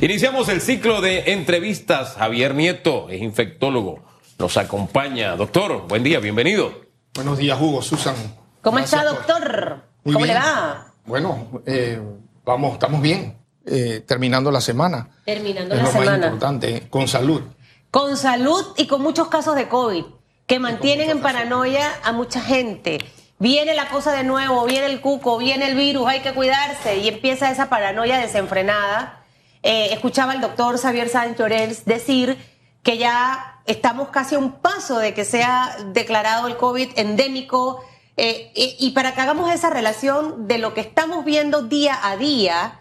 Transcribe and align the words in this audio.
Iniciamos 0.00 0.48
el 0.48 0.60
ciclo 0.60 1.00
de 1.00 1.32
entrevistas. 1.32 2.14
Javier 2.16 2.54
Nieto 2.54 3.08
es 3.10 3.20
infectólogo. 3.22 4.02
Nos 4.38 4.56
acompaña. 4.56 5.36
Doctor, 5.36 5.86
buen 5.88 6.02
día, 6.02 6.20
bienvenido. 6.20 6.72
Buenos 7.14 7.38
días, 7.38 7.60
Hugo, 7.60 7.82
Susan. 7.82 8.14
¿Cómo 8.62 8.78
está, 8.78 9.04
doctor? 9.04 9.82
¿Cómo 10.04 10.24
le 10.24 10.34
va? 10.34 10.92
Bueno, 11.04 11.62
eh, 11.66 12.00
vamos, 12.44 12.74
estamos 12.74 13.02
bien. 13.02 13.36
Eh, 13.66 14.02
terminando 14.06 14.50
la 14.50 14.60
semana. 14.60 15.08
Terminando 15.24 15.74
es 15.74 15.80
la 15.80 15.86
lo 15.86 15.92
semana. 15.92 16.10
más 16.12 16.26
importante, 16.26 16.86
con 16.88 17.06
salud. 17.08 17.42
Con 17.90 18.16
salud 18.16 18.64
y 18.76 18.86
con 18.86 19.02
muchos 19.02 19.28
casos 19.28 19.56
de 19.56 19.68
COVID 19.68 20.04
que 20.46 20.58
mantienen 20.58 21.10
en 21.10 21.20
paranoia 21.20 21.90
a 22.02 22.12
mucha 22.12 22.40
gente. 22.40 22.98
Viene 23.38 23.74
la 23.74 23.88
cosa 23.90 24.12
de 24.12 24.24
nuevo, 24.24 24.64
viene 24.64 24.86
el 24.86 25.00
cuco, 25.00 25.36
viene 25.38 25.68
el 25.68 25.76
virus, 25.76 26.08
hay 26.08 26.20
que 26.20 26.32
cuidarse 26.32 26.98
y 26.98 27.08
empieza 27.08 27.50
esa 27.50 27.68
paranoia 27.68 28.18
desenfrenada. 28.18 29.17
Eh, 29.62 29.88
escuchaba 29.92 30.32
al 30.32 30.40
doctor 30.40 30.78
Xavier 30.78 31.08
Sánchez 31.08 31.40
Orels 31.40 31.84
decir 31.84 32.36
que 32.82 32.96
ya 32.98 33.60
estamos 33.66 34.08
casi 34.08 34.34
a 34.34 34.38
un 34.38 34.52
paso 34.60 34.98
de 34.98 35.12
que 35.14 35.24
sea 35.24 35.76
declarado 35.92 36.46
el 36.46 36.56
COVID 36.56 36.90
endémico. 36.96 37.84
eh, 38.20 38.50
y- 38.80 38.90
para 38.90 39.14
que 39.14 39.20
hagamos 39.20 39.48
esa 39.52 39.70
relación 39.70 40.48
de 40.48 40.58
lo 40.58 40.74
que 40.74 40.80
estamos 40.80 41.24
viendo 41.24 41.62
día 41.62 41.96
a 42.02 42.16
día 42.16 42.80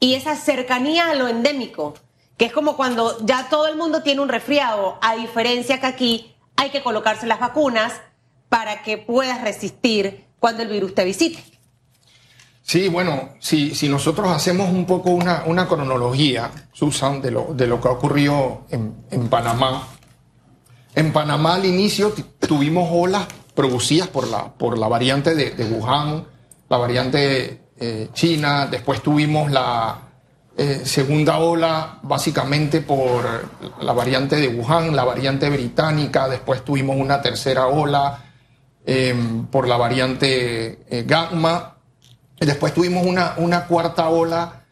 y 0.00 0.14
esa 0.14 0.34
cercanía 0.34 1.10
a 1.10 1.14
lo 1.14 1.28
endémico, 1.28 1.94
que 2.36 2.46
es 2.46 2.52
como 2.52 2.76
cuando 2.76 3.24
ya 3.24 3.48
todo 3.50 3.68
el 3.68 3.76
mundo 3.76 4.02
tiene 4.02 4.20
un 4.20 4.28
resfriado, 4.28 4.98
a 5.00 5.14
diferencia 5.14 5.78
que 5.78 5.86
aquí 5.86 6.34
hay 6.56 6.70
que 6.70 6.82
colocarse 6.82 7.24
las 7.28 7.38
vacunas 7.38 7.92
para 8.48 8.82
que 8.82 8.98
puedas 8.98 9.42
resistir 9.42 10.24
cuando 10.40 10.62
el 10.64 10.68
virus 10.70 10.92
te 10.92 11.04
visite. 11.04 11.38
Sí, 12.68 12.88
bueno, 12.88 13.30
si, 13.38 13.72
nosotros 13.88 14.28
hacemos 14.28 14.68
un 14.68 14.84
poco 14.84 15.08
una, 15.08 15.44
una 15.46 15.66
cronología, 15.66 16.50
Susan, 16.70 17.22
de 17.22 17.30
lo, 17.30 17.54
de 17.54 17.66
lo 17.66 17.80
que 17.80 17.88
ocurrió 17.88 18.66
en, 18.68 19.06
en 19.10 19.28
Panamá. 19.28 19.88
En 20.94 21.10
Panamá 21.10 21.54
al 21.54 21.64
inicio 21.64 22.12
tuvimos 22.46 22.90
olas 22.92 23.26
producidas 23.54 24.08
por 24.08 24.28
la, 24.28 24.52
por 24.52 24.76
la 24.76 24.86
variante 24.86 25.34
de, 25.34 25.52
de 25.52 25.64
Wuhan, 25.64 26.26
la 26.68 26.76
variante 26.76 27.70
eh, 27.78 28.10
china, 28.12 28.66
después 28.66 29.00
tuvimos 29.02 29.50
la 29.50 30.02
eh, 30.54 30.82
segunda 30.84 31.38
ola 31.38 32.00
básicamente 32.02 32.82
por 32.82 33.48
la 33.80 33.94
variante 33.94 34.36
de 34.36 34.48
Wuhan, 34.48 34.94
la 34.94 35.04
variante 35.04 35.48
británica, 35.48 36.28
después 36.28 36.62
tuvimos 36.66 36.96
una 36.96 37.22
tercera 37.22 37.66
ola 37.66 38.24
eh, 38.84 39.14
por 39.50 39.66
la 39.66 39.78
variante 39.78 40.80
eh, 40.90 41.04
gamma, 41.06 41.77
Después 42.40 42.72
tuvimos 42.72 43.04
una, 43.04 43.66
cuarta 43.66 44.08
ola 44.08 44.64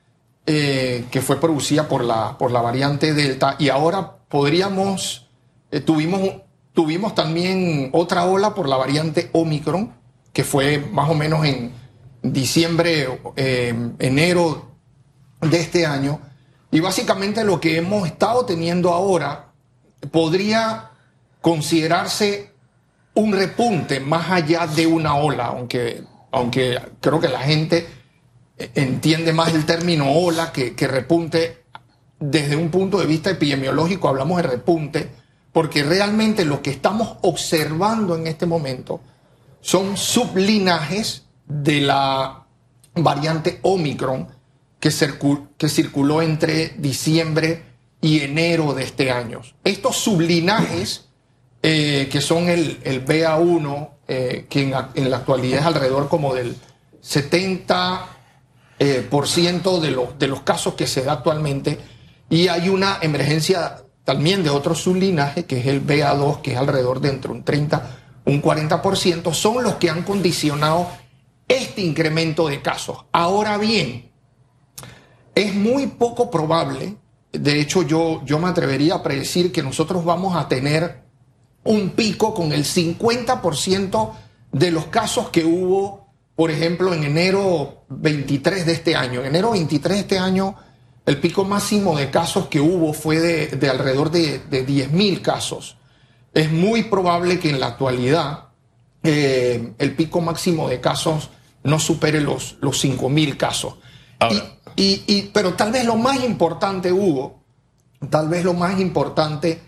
eh, 0.46 1.06
que 1.10 1.20
fue 1.20 1.40
producida 1.40 1.88
por 1.88 2.04
la, 2.04 2.38
por 2.38 2.52
la 2.52 2.60
variante 2.60 3.12
Delta 3.12 3.56
y 3.58 3.68
ahora 3.68 4.18
podríamos, 4.28 5.28
eh, 5.70 5.80
tuvimos, 5.80 6.42
tuvimos 6.72 7.14
también 7.14 7.90
otra 7.92 8.24
ola 8.26 8.54
por 8.54 8.68
la 8.68 8.76
variante 8.76 9.30
Omicron, 9.32 9.92
que 10.32 10.44
fue 10.44 10.78
más 10.78 11.10
o 11.10 11.14
menos 11.14 11.44
en 11.44 11.72
diciembre, 12.22 13.08
eh, 13.36 13.74
enero 13.98 14.70
de 15.40 15.60
este 15.60 15.86
año. 15.86 16.20
Y 16.70 16.80
básicamente 16.80 17.44
lo 17.44 17.60
que 17.60 17.78
hemos 17.78 18.06
estado 18.06 18.44
teniendo 18.44 18.92
ahora 18.92 19.52
podría 20.10 20.90
considerarse 21.40 22.52
un 23.14 23.32
repunte 23.32 23.98
más 23.98 24.30
allá 24.30 24.66
de 24.66 24.86
una 24.86 25.16
ola, 25.16 25.46
aunque, 25.46 26.04
aunque 26.36 26.78
creo 27.00 27.18
que 27.18 27.28
la 27.28 27.40
gente 27.40 27.86
entiende 28.74 29.32
más 29.32 29.54
el 29.54 29.64
término 29.64 30.12
ola 30.12 30.52
que, 30.52 30.74
repunte. 30.86 31.64
Desde 32.18 32.56
un 32.56 32.70
punto 32.70 32.98
de 32.98 33.06
vista 33.06 33.30
epidemiológico 33.30 34.08
hablamos 34.08 34.38
de 34.38 34.42
repunte, 34.44 35.10
porque 35.52 35.82
realmente 35.82 36.44
lo 36.44 36.62
que 36.62 36.70
estamos 36.70 37.16
observando 37.22 38.16
en 38.16 38.26
este 38.26 38.46
momento 38.46 39.00
son 39.60 39.96
sublinajes 39.96 41.26
de 41.46 41.80
la 41.80 42.46
variante 42.94 43.58
Omicron 43.62 44.28
que, 44.80 44.90
que 45.58 45.68
circuló 45.68 46.22
entre 46.22 46.74
diciembre 46.78 47.64
y 48.00 48.20
enero 48.20 48.72
de 48.72 48.84
este 48.84 49.10
año. 49.10 49.42
Estos 49.64 49.96
sublinajes 49.96 51.05
eh, 51.62 52.08
que 52.10 52.20
son 52.20 52.48
el, 52.48 52.78
el 52.84 53.04
BA1, 53.04 53.90
eh, 54.08 54.46
que 54.48 54.62
en 54.94 55.10
la 55.10 55.16
actualidad 55.16 55.60
es 55.60 55.66
alrededor 55.66 56.08
como 56.08 56.34
del 56.34 56.56
70% 57.02 57.98
eh, 58.78 59.06
por 59.08 59.26
ciento 59.26 59.80
de, 59.80 59.90
los 59.90 60.18
de 60.18 60.28
los 60.28 60.42
casos 60.42 60.74
que 60.74 60.86
se 60.86 61.02
da 61.02 61.14
actualmente, 61.14 61.78
y 62.28 62.48
hay 62.48 62.68
una 62.68 62.98
emergencia 63.00 63.82
también 64.04 64.44
de 64.44 64.50
otro 64.50 64.74
sublinaje, 64.74 65.46
que 65.46 65.60
es 65.60 65.66
el 65.66 65.84
BA2, 65.84 66.42
que 66.42 66.52
es 66.52 66.58
alrededor 66.58 67.00
de 67.00 67.08
entre 67.08 67.32
un 67.32 67.42
30 67.42 68.02
un 68.26 68.42
40%, 68.42 69.32
son 69.32 69.62
los 69.62 69.76
que 69.76 69.88
han 69.88 70.02
condicionado 70.02 70.88
este 71.48 71.80
incremento 71.80 72.48
de 72.48 72.60
casos. 72.60 73.06
Ahora 73.12 73.56
bien, 73.56 74.10
es 75.34 75.54
muy 75.54 75.86
poco 75.86 76.30
probable, 76.30 76.96
de 77.32 77.60
hecho 77.60 77.82
yo, 77.82 78.22
yo 78.24 78.38
me 78.38 78.48
atrevería 78.48 78.96
a 78.96 79.02
predecir 79.02 79.52
que 79.52 79.62
nosotros 79.62 80.04
vamos 80.04 80.36
a 80.36 80.48
tener 80.48 81.05
un 81.66 81.90
pico 81.90 82.32
con 82.34 82.52
el 82.52 82.64
50% 82.64 84.10
de 84.52 84.70
los 84.70 84.86
casos 84.86 85.30
que 85.30 85.44
hubo, 85.44 86.08
por 86.34 86.50
ejemplo, 86.50 86.92
en 86.94 87.04
enero 87.04 87.84
23 87.88 88.66
de 88.66 88.72
este 88.72 88.96
año. 88.96 89.20
En 89.20 89.26
enero 89.26 89.50
23 89.52 89.94
de 89.96 90.00
este 90.00 90.18
año, 90.18 90.56
el 91.04 91.18
pico 91.18 91.44
máximo 91.44 91.96
de 91.96 92.10
casos 92.10 92.48
que 92.48 92.60
hubo 92.60 92.92
fue 92.92 93.20
de, 93.20 93.46
de 93.48 93.68
alrededor 93.70 94.10
de, 94.10 94.40
de 94.50 94.66
10.000 94.66 95.22
casos. 95.22 95.76
Es 96.34 96.50
muy 96.50 96.84
probable 96.84 97.38
que 97.38 97.50
en 97.50 97.60
la 97.60 97.68
actualidad 97.68 98.48
eh, 99.02 99.72
el 99.78 99.94
pico 99.94 100.20
máximo 100.20 100.68
de 100.68 100.80
casos 100.80 101.30
no 101.62 101.78
supere 101.78 102.20
los, 102.20 102.56
los 102.60 102.82
5.000 102.84 103.36
casos. 103.36 103.74
Ahora. 104.18 104.36
Y, 104.76 104.82
y- 104.82 105.04
y- 105.06 105.22
pero 105.32 105.54
tal 105.54 105.72
vez 105.72 105.84
lo 105.84 105.96
más 105.96 106.22
importante, 106.24 106.92
Hugo, 106.92 107.40
tal 108.10 108.28
vez 108.28 108.44
lo 108.44 108.52
más 108.54 108.78
importante 108.80 109.60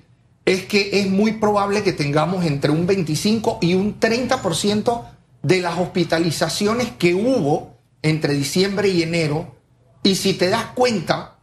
es 0.48 0.64
que 0.64 1.00
es 1.00 1.10
muy 1.10 1.32
probable 1.32 1.82
que 1.82 1.92
tengamos 1.92 2.46
entre 2.46 2.70
un 2.70 2.86
25 2.86 3.58
y 3.60 3.74
un 3.74 4.00
30% 4.00 5.04
de 5.42 5.60
las 5.60 5.78
hospitalizaciones 5.78 6.90
que 6.92 7.14
hubo 7.14 7.76
entre 8.00 8.32
diciembre 8.32 8.88
y 8.88 9.02
enero. 9.02 9.56
Y 10.02 10.14
si 10.14 10.32
te 10.32 10.48
das 10.48 10.64
cuenta, 10.74 11.40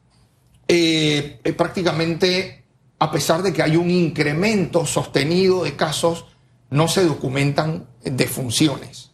eh, 0.67 1.39
eh, 1.43 1.53
prácticamente, 1.53 2.63
a 2.97 3.11
pesar 3.11 3.43
de 3.43 3.53
que 3.53 3.61
hay 3.61 3.75
un 3.75 3.91
incremento 3.91 4.87
sostenido 4.87 5.63
de 5.63 5.75
casos, 5.75 6.25
no 6.71 6.87
se 6.87 7.05
documentan 7.05 7.85
defunciones. 8.03 9.11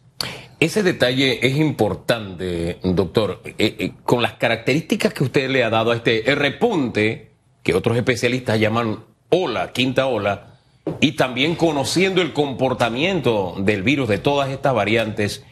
Ese 0.58 0.82
detalle 0.82 1.46
es 1.46 1.54
importante, 1.56 2.78
doctor. 2.82 3.42
Eh, 3.44 3.92
con 4.04 4.22
las 4.22 4.34
características 4.34 5.12
que 5.12 5.24
usted 5.24 5.50
le 5.50 5.62
ha 5.64 5.68
dado 5.68 5.90
a 5.90 5.96
este 5.96 6.22
repunte, 6.34 7.32
que 7.62 7.74
otros 7.74 7.98
especialistas 7.98 8.58
llaman 8.58 9.11
ola, 9.32 9.72
quinta 9.72 10.06
ola, 10.06 10.58
y 11.00 11.12
también 11.12 11.56
conociendo 11.56 12.20
el 12.20 12.32
comportamiento 12.32 13.54
del 13.58 13.82
virus 13.82 14.08
de 14.08 14.18
todas 14.18 14.50
estas 14.50 14.74
variantes 14.74 15.42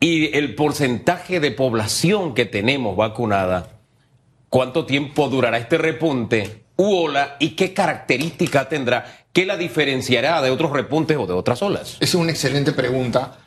y 0.00 0.36
el 0.36 0.54
porcentaje 0.54 1.40
de 1.40 1.50
población 1.50 2.34
que 2.34 2.44
tenemos 2.44 2.96
vacunada, 2.96 3.80
¿cuánto 4.48 4.86
tiempo 4.86 5.28
durará 5.28 5.58
este 5.58 5.78
repunte 5.78 6.64
u 6.76 6.94
ola 6.94 7.36
y 7.40 7.50
qué 7.50 7.74
característica 7.74 8.68
tendrá 8.68 9.26
que 9.32 9.46
la 9.46 9.56
diferenciará 9.56 10.40
de 10.40 10.50
otros 10.50 10.70
repuntes 10.70 11.16
o 11.16 11.26
de 11.26 11.32
otras 11.32 11.60
olas? 11.62 11.94
Esa 11.94 12.04
es 12.04 12.14
una 12.14 12.30
excelente 12.30 12.70
pregunta 12.70 13.38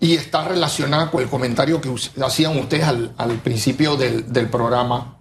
y 0.00 0.16
está 0.16 0.46
relacionada 0.46 1.10
con 1.10 1.22
el 1.22 1.30
comentario 1.30 1.80
que 1.80 1.88
hacían 2.22 2.58
ustedes 2.58 2.84
al, 2.84 3.40
principio 3.42 3.96
del 3.96 4.48
programa. 4.50 5.16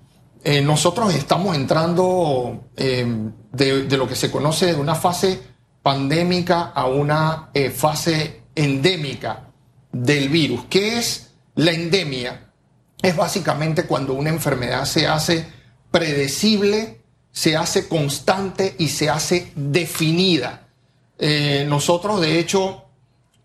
Eh, 0.46 0.62
nosotros 0.62 1.16
estamos 1.16 1.56
entrando 1.56 2.66
eh, 2.76 3.06
de, 3.54 3.98
lo 3.98 4.08
que 4.08 4.16
se 4.16 4.30
conoce 4.30 4.66
de 4.68 4.76
una 4.76 4.96
fase 4.96 5.40
pandémica 5.82 6.64
a 6.76 6.86
una 6.88 7.50
eh, 7.54 7.70
fase 7.70 8.42
endémica 8.54 9.48
del 9.94 10.28
virus. 10.28 10.66
¿Qué 10.70 10.98
es 10.98 11.32
la 11.56 11.72
endemia? 11.72 12.52
Es 13.02 13.16
básicamente 13.16 13.86
cuando 13.86 14.14
una 14.14 14.32
enfermedad 14.32 14.84
se 14.84 15.08
hace 15.08 15.48
predecible, 15.92 17.02
se 17.32 17.56
hace 17.56 17.88
constante 17.88 18.76
y 18.78 18.90
se 18.90 19.10
hace 19.10 19.52
definida. 19.56 20.68
Nosotros, 21.68 22.20
de 22.20 22.40
hecho, 22.40 22.86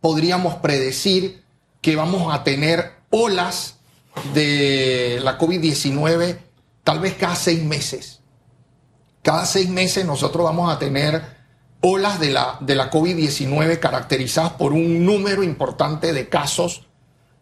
podríamos 0.00 0.56
predecir 0.56 1.44
que 1.80 1.94
vamos 1.94 2.34
a 2.34 2.42
tener 2.42 2.92
olas 3.10 3.76
de 4.34 5.20
la 5.22 5.38
COVID-19 5.38 6.47
tal 6.88 7.00
vez 7.00 7.16
cada 7.16 7.36
seis 7.36 7.62
meses. 7.62 8.20
Cada 9.20 9.44
seis 9.44 9.68
meses 9.68 10.06
nosotros 10.06 10.42
vamos 10.42 10.74
a 10.74 10.78
tener 10.78 11.22
olas 11.82 12.18
de 12.18 12.30
la, 12.30 12.56
de 12.62 12.74
la 12.74 12.90
COVID-19 12.90 13.78
caracterizadas 13.78 14.52
por 14.52 14.72
un 14.72 15.04
número 15.04 15.42
importante 15.42 16.14
de 16.14 16.30
casos, 16.30 16.86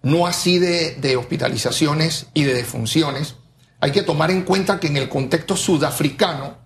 no 0.03 0.27
así 0.27 0.59
de, 0.59 0.97
de 0.97 1.17
hospitalizaciones 1.17 2.27
y 2.35 2.43
de 2.43 2.55
defunciones. 2.55 3.37
hay 3.79 3.93
que 3.93 4.03
tomar 4.03 4.33
en 4.33 4.43
cuenta 4.43 4.81
que 4.81 4.89
en 4.89 4.97
el 4.97 5.09
contexto 5.09 5.57
sudafricano, 5.57 6.57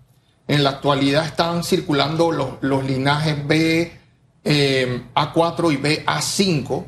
en 0.48 0.64
la 0.64 0.70
actualidad 0.70 1.26
están 1.26 1.64
circulando 1.64 2.32
los, 2.32 2.52
los 2.62 2.82
linajes 2.82 3.46
B, 3.46 3.92
eh, 4.42 5.02
A4 5.14 5.70
y 5.70 5.76
BA5. 5.76 6.84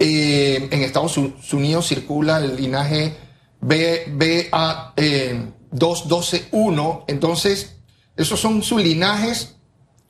Eh, 0.00 0.68
en 0.72 0.82
Estados 0.82 1.16
Unidos 1.16 1.86
circula 1.86 2.38
el 2.38 2.56
linaje 2.56 3.27
B, 3.60 4.06
BA212-1. 4.50 7.04
Entonces, 7.08 7.76
esos 8.16 8.40
son 8.40 8.62
sus 8.62 8.82
linajes 8.82 9.56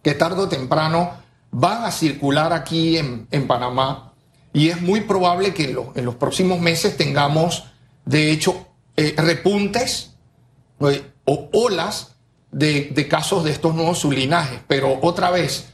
que 0.03 0.15
tarde 0.15 0.43
o 0.43 0.49
temprano 0.49 1.13
van 1.51 1.85
a 1.85 1.91
circular 1.91 2.53
aquí 2.53 2.99
en, 2.99 3.27
Panamá 3.47 4.13
y 4.53 4.69
es 4.69 4.81
muy 4.81 5.03
probable 5.03 5.55
que 5.55 5.77
en 5.95 6.05
los 6.05 6.15
próximos 6.17 6.61
meses 6.61 6.97
tengamos, 6.97 7.65
de 8.05 8.31
hecho, 8.31 8.67
eh, 8.97 9.15
repuntes 9.17 10.15
eh, 10.81 11.11
o 11.25 11.49
olas 11.53 12.17
de, 12.51 13.07
casos 13.09 13.45
de 13.45 13.51
estos 13.51 13.75
nuevos 13.75 13.99
sublinajes. 13.99 14.61
Pero 14.67 14.99
otra 15.03 15.31
vez, 15.31 15.69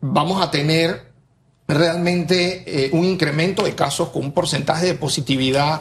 vamos 0.00 0.42
a 0.42 0.50
tener 0.50 1.12
realmente 1.66 2.64
eh, 2.66 2.90
un 2.92 3.04
incremento 3.04 3.64
de 3.64 3.74
casos 3.74 4.10
con 4.10 4.24
un 4.24 4.32
porcentaje 4.32 4.86
de 4.86 4.94
positividad 4.94 5.80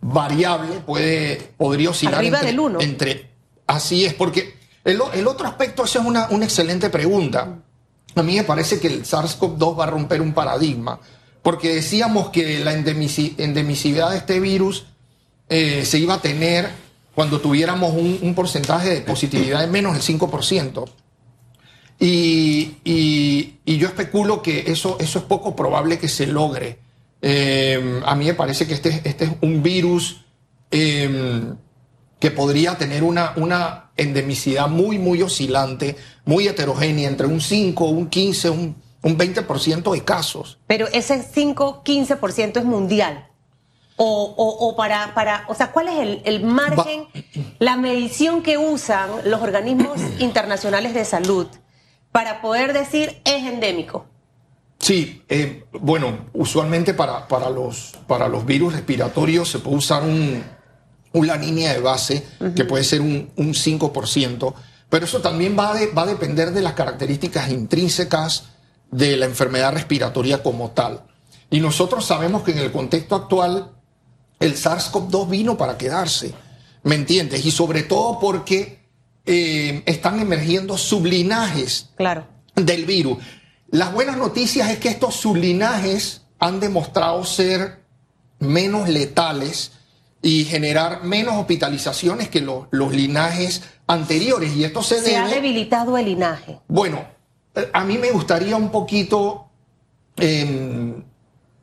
variable, 0.00 0.80
puede, 0.80 1.52
podría 1.56 1.90
oscilar 1.90 2.16
Arriba 2.16 2.38
entre, 2.38 2.50
del 2.50 2.60
1. 2.60 2.80
entre... 2.80 3.30
Así 3.66 4.04
es, 4.04 4.14
porque 4.14 4.54
el, 4.84 5.00
otro 5.00 5.46
aspecto, 5.46 5.84
esa 5.84 6.00
es 6.00 6.04
una, 6.04 6.28
una 6.30 6.44
excelente 6.44 6.90
pregunta. 6.90 7.58
A 8.14 8.22
mí 8.22 8.36
me 8.36 8.44
parece 8.44 8.80
que 8.80 8.88
el 8.88 9.04
SARS-CoV-2 9.04 9.78
va 9.78 9.84
a 9.84 9.90
romper 9.90 10.20
un 10.20 10.32
paradigma, 10.32 10.98
porque 11.42 11.74
decíamos 11.74 12.30
que 12.30 12.58
la 12.64 12.72
endemicidad 12.72 14.10
de 14.10 14.16
este 14.16 14.40
virus 14.40 14.86
eh, 15.48 15.84
se 15.84 15.98
iba 15.98 16.14
a 16.14 16.20
tener 16.20 16.70
cuando 17.14 17.40
tuviéramos 17.40 17.92
un, 17.94 18.34
porcentaje 18.34 18.88
de 18.88 19.00
positividad 19.02 19.60
de 19.60 19.66
menos 19.66 19.92
del 19.92 20.02
5%. 20.02 20.90
Y, 21.98 22.76
y, 22.84 23.76
yo 23.76 23.88
especulo 23.88 24.42
que 24.42 24.64
eso, 24.68 24.96
eso 25.00 25.18
es 25.18 25.24
poco 25.26 25.54
probable 25.54 25.98
que 25.98 26.08
se 26.08 26.26
logre. 26.26 26.78
Eh, 27.22 28.00
a 28.04 28.14
mí 28.14 28.26
me 28.26 28.34
parece 28.34 28.66
que 28.66 28.74
este, 28.74 29.02
este 29.04 29.24
es 29.24 29.30
un 29.42 29.62
virus 29.62 30.24
em, 30.70 31.56
que 32.18 32.30
podría 32.30 32.76
tener 32.76 33.02
una, 33.02 33.32
una 33.36 33.90
endemicidad 33.96 34.68
muy, 34.68 34.98
muy 34.98 35.22
oscilante, 35.22 35.96
muy 36.24 36.48
heterogénea, 36.48 37.08
entre 37.08 37.26
un 37.26 37.40
5, 37.40 37.84
un 37.86 38.08
15, 38.08 38.50
un, 38.50 38.76
un 39.02 39.18
20% 39.18 39.92
de 39.92 40.04
casos. 40.04 40.58
Pero 40.66 40.86
ese 40.92 41.22
5, 41.22 41.82
15% 41.84 42.58
es 42.58 42.64
mundial. 42.64 43.26
O, 44.02 44.74
para, 44.78 45.12
para, 45.12 45.44
o 45.48 45.54
sea, 45.54 45.72
¿cuál 45.72 45.88
es 45.88 46.22
el, 46.24 46.42
margen, 46.42 47.04
la 47.58 47.76
medición 47.76 48.42
que 48.42 48.56
usan 48.56 49.10
los 49.24 49.42
organismos 49.42 50.00
internacionales 50.20 50.94
de 50.94 51.04
salud 51.04 51.46
para 52.10 52.40
poder 52.40 52.72
decir 52.72 53.20
es 53.26 53.44
endémico? 53.44 54.06
Sí, 54.80 55.22
eh, 55.28 55.64
bueno, 55.72 56.30
usualmente 56.32 56.94
para, 56.94 57.28
para, 57.28 57.50
los, 57.50 57.92
para 58.06 58.28
los 58.28 58.46
virus 58.46 58.72
respiratorios 58.72 59.50
se 59.50 59.58
puede 59.58 59.76
usar 59.76 60.02
un, 60.02 60.42
una 61.12 61.36
línea 61.36 61.74
de 61.74 61.80
base 61.80 62.26
que 62.56 62.64
puede 62.64 62.82
ser 62.82 63.02
un, 63.02 63.30
un 63.36 63.52
5%, 63.52 64.54
pero 64.88 65.04
eso 65.04 65.20
también 65.20 65.54
va, 65.56 65.74
va 65.96 66.02
a 66.02 66.06
depender 66.06 66.52
de 66.52 66.62
las 66.62 66.72
características 66.72 67.50
intrínsecas 67.50 68.44
de 68.90 69.18
la 69.18 69.26
enfermedad 69.26 69.74
respiratoria 69.74 70.42
como 70.42 70.70
tal. 70.70 71.02
Y 71.50 71.60
nosotros 71.60 72.06
sabemos 72.06 72.42
que 72.42 72.52
en 72.52 72.58
el 72.58 72.72
contexto 72.72 73.14
actual 73.16 73.72
el 74.38 74.54
SARS-CoV-2 74.54 75.28
vino 75.28 75.58
para 75.58 75.76
quedarse, 75.76 76.32
¿me 76.84 76.94
entiendes? 76.94 77.44
Y 77.44 77.50
sobre 77.50 77.82
todo 77.82 78.18
porque 78.18 78.80
eh, 79.26 79.82
están 79.84 80.20
emergiendo 80.20 80.78
sublinajes 80.78 81.90
claro. 81.96 82.26
del 82.56 82.86
virus. 82.86 83.18
Las 83.70 83.92
buenas 83.92 84.16
noticias 84.16 84.68
es 84.70 84.78
que 84.78 84.88
estos 84.88 85.14
sublinajes 85.14 86.22
han 86.38 86.58
demostrado 86.58 87.24
ser 87.24 87.84
menos 88.40 88.88
letales 88.88 89.72
y 90.22 90.44
generar 90.44 91.04
menos 91.04 91.36
hospitalizaciones 91.36 92.28
que 92.28 92.40
los 92.40 92.92
linajes 92.92 93.62
anteriores. 93.86 94.54
Y 94.56 94.64
esto 94.64 94.82
se, 94.82 95.00
se 95.00 95.16
ha 95.16 95.28
debilitado 95.28 95.96
el 95.96 96.06
linaje. 96.06 96.58
Bueno, 96.68 97.04
a 97.72 97.84
mí 97.84 97.98
me 97.98 98.10
gustaría 98.10 98.56
un 98.56 98.70
poquito 98.70 99.48
em, 100.16 101.02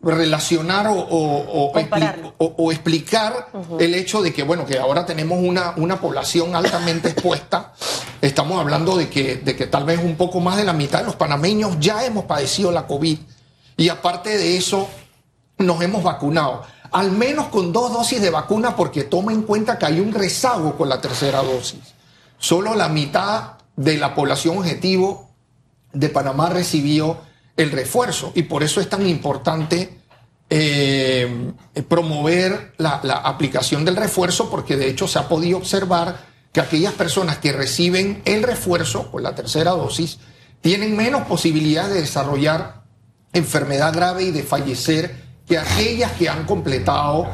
relacionar 0.01 0.87
o, 0.87 0.95
o, 0.95 2.71
explicar 2.71 3.49
el 3.79 3.95
hecho 3.95 4.21
de 4.21 4.33
que, 4.33 4.43
bueno, 4.43 4.65
que 4.65 4.77
ahora 4.77 5.05
tenemos 5.05 5.39
una, 5.41 5.73
una 5.77 5.99
población 5.99 6.55
altamente 6.55 7.09
expuesta. 7.09 7.73
Estamos 8.21 8.59
hablando 8.59 8.95
de 8.95 9.09
que, 9.09 9.37
de 9.37 9.55
que 9.55 9.67
tal 9.67 9.85
vez 9.85 9.99
un 10.03 10.15
poco 10.15 10.39
más 10.39 10.57
de 10.57 10.63
la 10.63 10.73
mitad 10.73 10.99
de 10.99 11.05
los 11.05 11.15
panameños 11.15 11.77
ya 11.79 12.05
hemos 12.05 12.25
padecido 12.25 12.71
la 12.71 12.85
COVID 12.85 13.17
y 13.75 13.89
aparte 13.89 14.37
de 14.37 14.57
eso 14.57 14.87
nos 15.57 15.81
hemos 15.81 16.03
vacunado. 16.03 16.63
Al 16.91 17.11
menos 17.11 17.47
con 17.47 17.73
dos 17.73 17.91
dosis 17.91 18.21
de 18.21 18.29
vacuna 18.29 18.75
porque 18.75 19.03
toma 19.03 19.33
en 19.33 19.41
cuenta 19.41 19.77
que 19.77 19.87
hay 19.87 19.99
un 19.99 20.13
rezago 20.13 20.77
con 20.77 20.89
la 20.89 21.01
tercera 21.01 21.41
dosis. 21.41 21.95
Solo 22.37 22.75
la 22.75 22.87
mitad 22.87 23.53
de 23.75 23.97
la 23.97 24.15
población 24.15 24.59
objetivo 24.59 25.31
de 25.91 26.09
Panamá 26.09 26.49
recibió 26.49 27.17
el 27.57 27.71
refuerzo 27.71 28.31
y 28.35 28.43
por 28.43 28.63
eso 28.63 28.79
es 28.79 28.87
tan 28.87 29.07
importante 29.07 29.97
eh, 30.49 31.51
promover 31.89 32.73
la, 32.77 32.93
aplicación 33.25 33.83
del 33.83 33.97
refuerzo 33.97 34.49
porque 34.49 34.77
de 34.77 34.89
hecho 34.89 35.07
se 35.07 35.19
ha 35.19 35.27
podido 35.27 35.57
observar 35.57 36.25
que 36.53 36.61
aquellas 36.61 36.93
personas 36.93 37.39
que 37.39 37.51
reciben 37.51 38.21
el 38.23 38.43
refuerzo 38.43 39.11
con 39.11 39.23
la 39.23 39.35
tercera 39.35 39.71
dosis 39.71 40.19
tienen 40.61 40.95
menos 40.95 41.23
posibilidades 41.23 41.95
de 41.95 42.01
desarrollar 42.01 42.83
enfermedad 43.33 43.93
grave 43.93 44.23
y 44.23 44.31
de 44.31 44.43
fallecer 44.43 45.27
que 45.45 45.57
aquellas 45.57 46.13
que 46.13 46.29
han 46.29 46.45
completado 46.45 47.27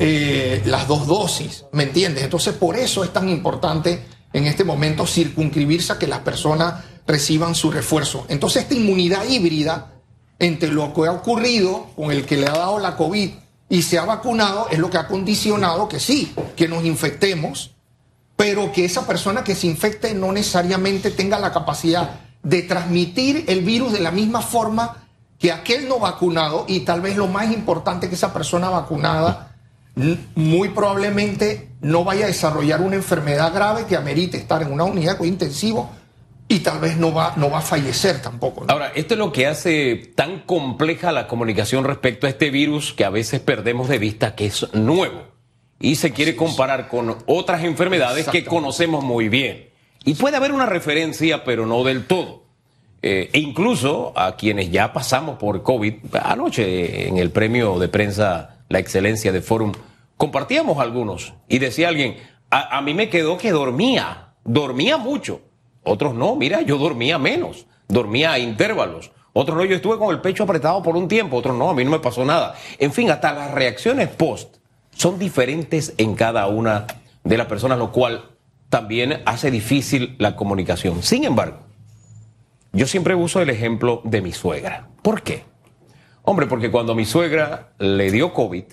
eh, 0.00 0.62
las 0.64 0.88
dos 0.88 1.06
dosis, 1.06 1.64
¿me 1.72 1.84
entiendes? 1.84 2.24
Entonces 2.24 2.54
por 2.54 2.76
eso 2.76 3.04
es 3.04 3.12
tan 3.12 3.28
importante 3.28 4.04
en 4.32 4.46
este 4.46 4.64
momento 4.64 5.06
circunscribirse 5.06 5.92
a 5.92 5.98
que 5.98 6.06
las 6.06 6.20
personas 6.20 6.84
reciban 7.08 7.54
su 7.54 7.72
refuerzo. 7.72 8.26
Entonces 8.28 8.62
esta 8.62 8.74
inmunidad 8.74 9.26
híbrida 9.26 9.92
entre 10.38 10.70
lo 10.70 10.92
que 10.94 11.06
ha 11.06 11.12
ocurrido 11.12 11.86
con 11.96 12.12
el 12.12 12.24
que 12.26 12.36
le 12.36 12.46
ha 12.46 12.52
dado 12.52 12.78
la 12.78 12.96
COVID 12.96 13.30
y 13.70 13.82
se 13.82 13.98
ha 13.98 14.04
vacunado 14.04 14.68
es 14.70 14.78
lo 14.78 14.90
que 14.90 14.98
ha 14.98 15.08
condicionado 15.08 15.88
que 15.88 15.98
sí, 15.98 16.32
que 16.54 16.68
nos 16.68 16.84
infectemos, 16.84 17.72
pero 18.36 18.70
que 18.70 18.84
esa 18.84 19.06
persona 19.06 19.42
que 19.42 19.54
se 19.54 19.66
infecte 19.66 20.14
no 20.14 20.30
necesariamente 20.32 21.10
tenga 21.10 21.40
la 21.40 21.52
capacidad 21.52 22.20
de 22.42 22.62
transmitir 22.62 23.44
el 23.48 23.62
virus 23.62 23.92
de 23.92 24.00
la 24.00 24.12
misma 24.12 24.42
forma 24.42 25.08
que 25.38 25.50
aquel 25.50 25.88
no 25.88 25.98
vacunado 25.98 26.66
y 26.68 26.80
tal 26.80 27.00
vez 27.00 27.16
lo 27.16 27.26
más 27.26 27.52
importante 27.52 28.08
que 28.08 28.14
esa 28.16 28.32
persona 28.32 28.68
vacunada 28.68 29.56
muy 30.34 30.68
probablemente 30.68 31.70
no 31.80 32.04
vaya 32.04 32.26
a 32.26 32.28
desarrollar 32.28 32.82
una 32.82 32.96
enfermedad 32.96 33.52
grave 33.52 33.86
que 33.86 33.96
amerite 33.96 34.36
estar 34.36 34.62
en 34.62 34.72
una 34.72 34.84
unidad 34.84 35.20
intensivo 35.24 35.90
y 36.48 36.60
tal 36.60 36.80
vez 36.80 36.96
no 36.96 37.12
va, 37.12 37.34
no 37.36 37.50
va 37.50 37.58
a 37.58 37.62
fallecer 37.62 38.22
tampoco. 38.22 38.64
Ahora, 38.68 38.90
esto 38.94 39.14
es 39.14 39.18
lo 39.18 39.32
que 39.32 39.46
hace 39.46 39.96
tan 40.14 40.40
compleja 40.40 41.12
la 41.12 41.26
comunicación 41.26 41.84
respecto 41.84 42.26
a 42.26 42.30
este 42.30 42.50
virus 42.50 42.94
que 42.94 43.04
a 43.04 43.10
veces 43.10 43.40
perdemos 43.40 43.88
de 43.88 43.98
vista 43.98 44.34
que 44.34 44.46
es 44.46 44.72
nuevo 44.72 45.24
y 45.78 45.96
se 45.96 46.12
quiere 46.12 46.34
comparar 46.34 46.88
con 46.88 47.16
otras 47.26 47.64
enfermedades 47.64 48.28
que 48.28 48.44
conocemos 48.44 49.04
muy 49.04 49.28
bien. 49.28 49.68
Y 50.04 50.14
puede 50.14 50.38
haber 50.38 50.52
una 50.52 50.66
referencia, 50.66 51.44
pero 51.44 51.66
no 51.66 51.84
del 51.84 52.06
todo. 52.06 52.44
Eh, 53.02 53.28
e 53.32 53.38
incluso 53.38 54.12
a 54.16 54.36
quienes 54.36 54.70
ya 54.70 54.92
pasamos 54.92 55.38
por 55.38 55.62
COVID, 55.62 55.94
anoche 56.22 57.08
en 57.08 57.18
el 57.18 57.30
premio 57.30 57.78
de 57.78 57.88
prensa 57.88 58.58
La 58.68 58.78
Excelencia 58.78 59.32
de 59.32 59.42
Forum, 59.42 59.72
compartíamos 60.16 60.78
algunos 60.78 61.34
y 61.46 61.58
decía 61.58 61.88
alguien, 61.88 62.16
a 62.50 62.80
mí 62.80 62.94
me 62.94 63.10
quedó 63.10 63.36
que 63.36 63.52
dormía, 63.52 64.32
dormía 64.44 64.96
mucho. 64.96 65.42
Otros 65.82 66.14
no, 66.14 66.36
mira, 66.36 66.62
yo 66.62 66.78
dormía 66.78 67.18
menos, 67.18 67.66
dormía 67.88 68.32
a 68.32 68.38
intervalos. 68.38 69.10
Otros 69.32 69.56
no, 69.56 69.64
yo 69.64 69.76
estuve 69.76 69.98
con 69.98 70.14
el 70.14 70.20
pecho 70.20 70.44
apretado 70.44 70.82
por 70.82 70.96
un 70.96 71.08
tiempo, 71.08 71.36
otros 71.36 71.56
no, 71.56 71.70
a 71.70 71.74
mí 71.74 71.84
no 71.84 71.90
me 71.90 72.00
pasó 72.00 72.24
nada. 72.24 72.54
En 72.78 72.92
fin, 72.92 73.10
hasta 73.10 73.32
las 73.32 73.52
reacciones 73.52 74.08
post 74.08 74.56
son 74.90 75.18
diferentes 75.18 75.94
en 75.96 76.14
cada 76.14 76.46
una 76.48 76.86
de 77.24 77.36
las 77.36 77.46
personas, 77.46 77.78
lo 77.78 77.92
cual 77.92 78.30
también 78.68 79.22
hace 79.26 79.50
difícil 79.50 80.16
la 80.18 80.34
comunicación. 80.34 81.02
Sin 81.02 81.24
embargo, 81.24 81.58
yo 82.72 82.86
siempre 82.86 83.14
uso 83.14 83.40
el 83.40 83.50
ejemplo 83.50 84.00
de 84.04 84.20
mi 84.20 84.32
suegra. 84.32 84.88
¿Por 85.02 85.22
qué? 85.22 85.44
Hombre, 86.22 86.46
porque 86.46 86.70
cuando 86.70 86.94
mi 86.94 87.04
suegra 87.04 87.72
le 87.78 88.10
dio 88.10 88.34
COVID, 88.34 88.64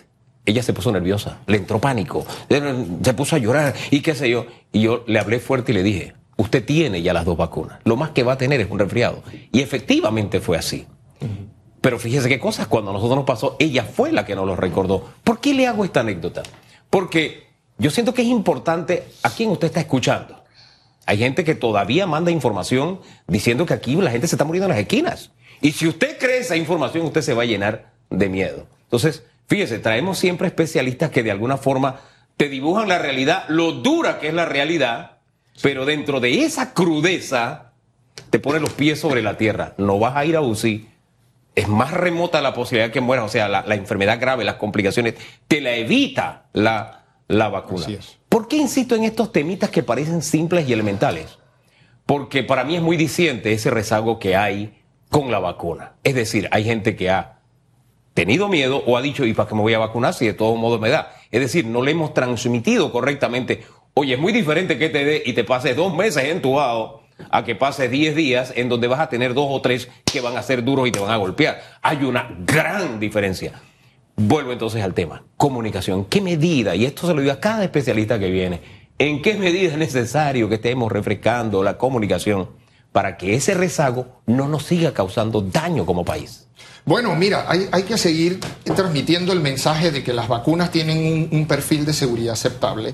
ella 0.46 0.62
se 0.62 0.74
puso 0.74 0.92
nerviosa, 0.92 1.40
le 1.48 1.58
entró 1.58 1.80
pánico, 1.80 2.26
se 2.50 3.14
puso 3.14 3.36
a 3.36 3.40
llorar 3.40 3.74
y 3.92 4.02
qué 4.02 4.14
sé 4.14 4.30
yo. 4.30 4.46
Y 4.72 4.82
yo 4.82 5.04
le 5.08 5.20
hablé 5.20 5.40
fuerte 5.40 5.72
y 5.72 5.76
le 5.76 5.84
dije, 5.84 6.14
usted 6.38 6.65
tiene 6.65 7.01
ya 7.01 7.13
las 7.13 7.25
dos 7.25 7.38
vacunas. 7.38 7.80
Lo 7.84 7.96
más 7.96 8.12
que 8.12 8.24
va 8.24 8.34
a 8.34 8.38
tener 8.38 8.60
es 8.62 8.70
un 8.70 8.80
resfriado. 8.80 9.24
Y 9.51 9.62
efectivamente 9.62 10.39
fue 10.39 10.58
así. 10.58 10.86
Pero 11.82 12.00
fíjese 12.00 12.30
qué 12.30 12.39
cosas, 12.39 12.68
cuando 12.68 12.92
a 12.92 12.94
nosotros 12.94 13.18
nos 13.18 13.25
pasó, 13.25 13.56
ella 13.60 13.84
fue 13.84 14.12
la 14.12 14.25
que 14.25 14.36
nos 14.36 14.46
lo 14.48 14.56
recordó. 14.56 15.08
¿Por 15.24 15.39
qué 15.39 15.54
le 15.54 15.68
hago 15.68 15.86
esta 15.86 16.00
anécdota? 16.00 16.44
Porque 16.89 17.48
yo 17.77 17.92
siento 17.92 18.13
que 18.13 18.22
es 18.22 18.27
importante 18.27 19.06
a 19.22 19.30
quién 19.30 19.51
usted 19.51 19.68
está 19.68 19.82
escuchando. 19.82 20.44
Hay 21.06 21.18
gente 21.18 21.44
que 21.44 21.54
todavía 21.54 22.08
manda 22.08 22.32
información 22.32 23.00
diciendo 23.27 23.65
que 23.65 23.75
aquí 23.75 23.96
la 23.96 24.12
gente 24.12 24.27
se 24.27 24.36
está 24.36 24.46
muriendo 24.46 24.65
en 24.65 24.72
las 24.72 24.80
esquinas. 24.80 25.32
Y 25.62 25.74
si 25.74 25.88
usted 25.88 26.18
cree 26.18 26.39
esa 26.39 26.56
información, 26.56 27.06
usted 27.06 27.22
se 27.22 27.34
va 27.34 27.44
a 27.44 27.46
llenar 27.46 27.92
de 28.10 28.30
miedo. 28.30 28.68
Entonces, 28.84 29.24
fíjese, 29.48 29.80
traemos 29.80 30.18
siempre 30.18 30.48
especialistas 30.48 31.12
que 31.12 31.24
de 31.24 31.32
alguna 31.32 31.58
forma 31.58 32.01
te 32.38 32.50
dibujan 32.50 32.88
la 32.88 32.98
realidad, 32.98 33.46
lo 33.48 33.72
dura 33.72 34.20
que 34.20 34.27
es 34.30 34.34
la 34.34 34.46
realidad, 34.46 35.15
pero 35.62 35.86
dentro 35.86 36.20
de 36.20 36.44
esa 36.44 36.74
crudeza 36.74 37.74
te 38.30 38.40
pone 38.40 38.60
los 38.60 38.74
pies 38.74 39.00
sobre 39.00 39.22
la 39.22 39.38
tierra. 39.38 39.74
No 39.78 40.00
vas 40.00 40.16
a 40.16 40.26
ir 40.26 40.36
a 40.36 40.42
UCI. 40.42 40.90
Es 41.56 41.68
más 41.68 41.92
remota 41.92 42.42
la 42.42 42.54
posibilidad 42.54 42.92
que 42.92 43.02
mueras, 43.02 43.26
o 43.26 43.30
sea, 43.30 43.48
la, 43.48 43.76
enfermedad 43.76 44.20
grave, 44.20 44.44
las 44.44 44.56
complicaciones, 44.56 45.16
te 45.48 45.62
la 45.62 45.76
evita 45.76 46.48
la, 46.52 47.06
la 47.28 47.48
vacuna. 47.48 47.86
¿Por 48.28 48.50
qué 48.50 48.58
insisto 48.58 48.96
en 48.96 49.06
estos 49.06 49.32
temitas 49.32 49.70
que 49.70 49.82
parecen 49.84 50.22
simples 50.22 50.68
y 50.68 50.74
elementales? 50.74 51.38
Porque 52.06 52.44
para 52.44 52.66
mí 52.66 52.76
es 52.76 52.82
muy 52.82 52.98
diciente 52.98 53.54
ese 53.54 53.70
rezago 53.70 54.20
que 54.20 54.36
hay 54.36 54.82
con 55.10 55.32
la 55.32 55.40
vacuna. 55.40 55.94
Es 56.04 56.14
decir, 56.14 56.50
hay 56.52 56.66
gente 56.66 56.98
que 56.98 57.10
ha 57.10 57.40
tenido 58.14 58.50
miedo 58.50 58.84
o 58.86 58.98
ha 58.98 59.02
dicho, 59.02 59.26
¿y 59.26 59.34
para 59.34 59.48
qué 59.48 59.56
me 59.56 59.62
voy 59.62 59.74
a 59.74 59.80
vacunar 59.80 60.14
si 60.14 60.26
de 60.26 60.34
todo 60.34 60.56
modo 60.56 60.78
me 60.78 60.90
da? 60.90 61.16
Es 61.32 61.40
decir, 61.40 61.66
no 61.66 61.82
le 61.82 61.92
hemos 61.92 62.14
transmitido 62.14 62.92
correctamente. 62.92 63.64
Oye, 63.98 64.16
es 64.16 64.20
muy 64.20 64.34
diferente 64.34 64.78
que 64.78 64.90
te 64.90 65.06
dé 65.06 65.24
y 65.25 65.32
te 65.32 65.46
pases 65.46 65.75
dos 65.75 65.96
meses 65.96 66.25
entubado 66.25 67.04
a 67.30 67.46
que 67.46 67.56
pases 67.56 67.90
diez 67.90 68.14
días 68.14 68.52
en 68.56 68.68
donde 68.68 68.88
vas 68.88 69.00
a 69.00 69.08
tener 69.08 69.34
dos 69.34 69.48
o 69.50 69.62
tres 69.62 69.88
que 70.04 70.20
van 70.20 70.36
a 70.36 70.44
ser 70.44 70.66
duros 70.66 70.86
y 70.86 70.92
te 70.92 71.00
van 71.00 71.12
a 71.12 71.16
golpear. 71.16 71.62
Hay 71.82 72.04
una 72.04 72.36
gran 72.46 73.00
diferencia. 73.00 73.54
Vuelvo 74.18 74.52
entonces 74.52 74.84
al 74.84 74.94
tema, 74.94 75.24
comunicación. 75.38 76.04
¿Qué 76.06 76.20
medida? 76.20 76.75
Y 76.75 76.84
esto 76.84 77.08
se 77.08 77.14
lo 77.14 77.22
digo 77.22 77.32
a 77.32 77.40
cada 77.40 77.64
especialista 77.64 78.20
que 78.20 78.30
viene. 78.30 78.60
¿En 79.00 79.22
qué 79.22 79.36
medida 79.36 79.72
es 79.72 79.78
necesario 79.78 80.50
que 80.50 80.56
estemos 80.56 80.92
refrescando 80.92 81.64
la 81.64 81.78
comunicación 81.78 82.50
para 82.92 83.16
que 83.16 83.36
ese 83.36 83.54
rezago 83.54 84.22
no 84.25 84.50
nos 84.50 84.64
siga 84.64 84.94
causando 84.94 85.40
daño 85.40 85.86
como 85.86 86.04
país? 86.04 86.48
Bueno, 86.86 87.16
mira, 87.16 87.46
hay, 87.50 87.84
que 87.84 87.98
seguir 87.98 88.40
transmitiendo 88.64 89.34
el 89.34 89.40
mensaje 89.40 89.92
de 89.92 90.04
que 90.04 90.14
las 90.14 90.28
vacunas 90.28 90.70
tienen 90.70 91.30
un, 91.32 91.48
perfil 91.48 91.86
de 91.86 91.94
seguridad 91.94 92.34
aceptable. 92.34 92.94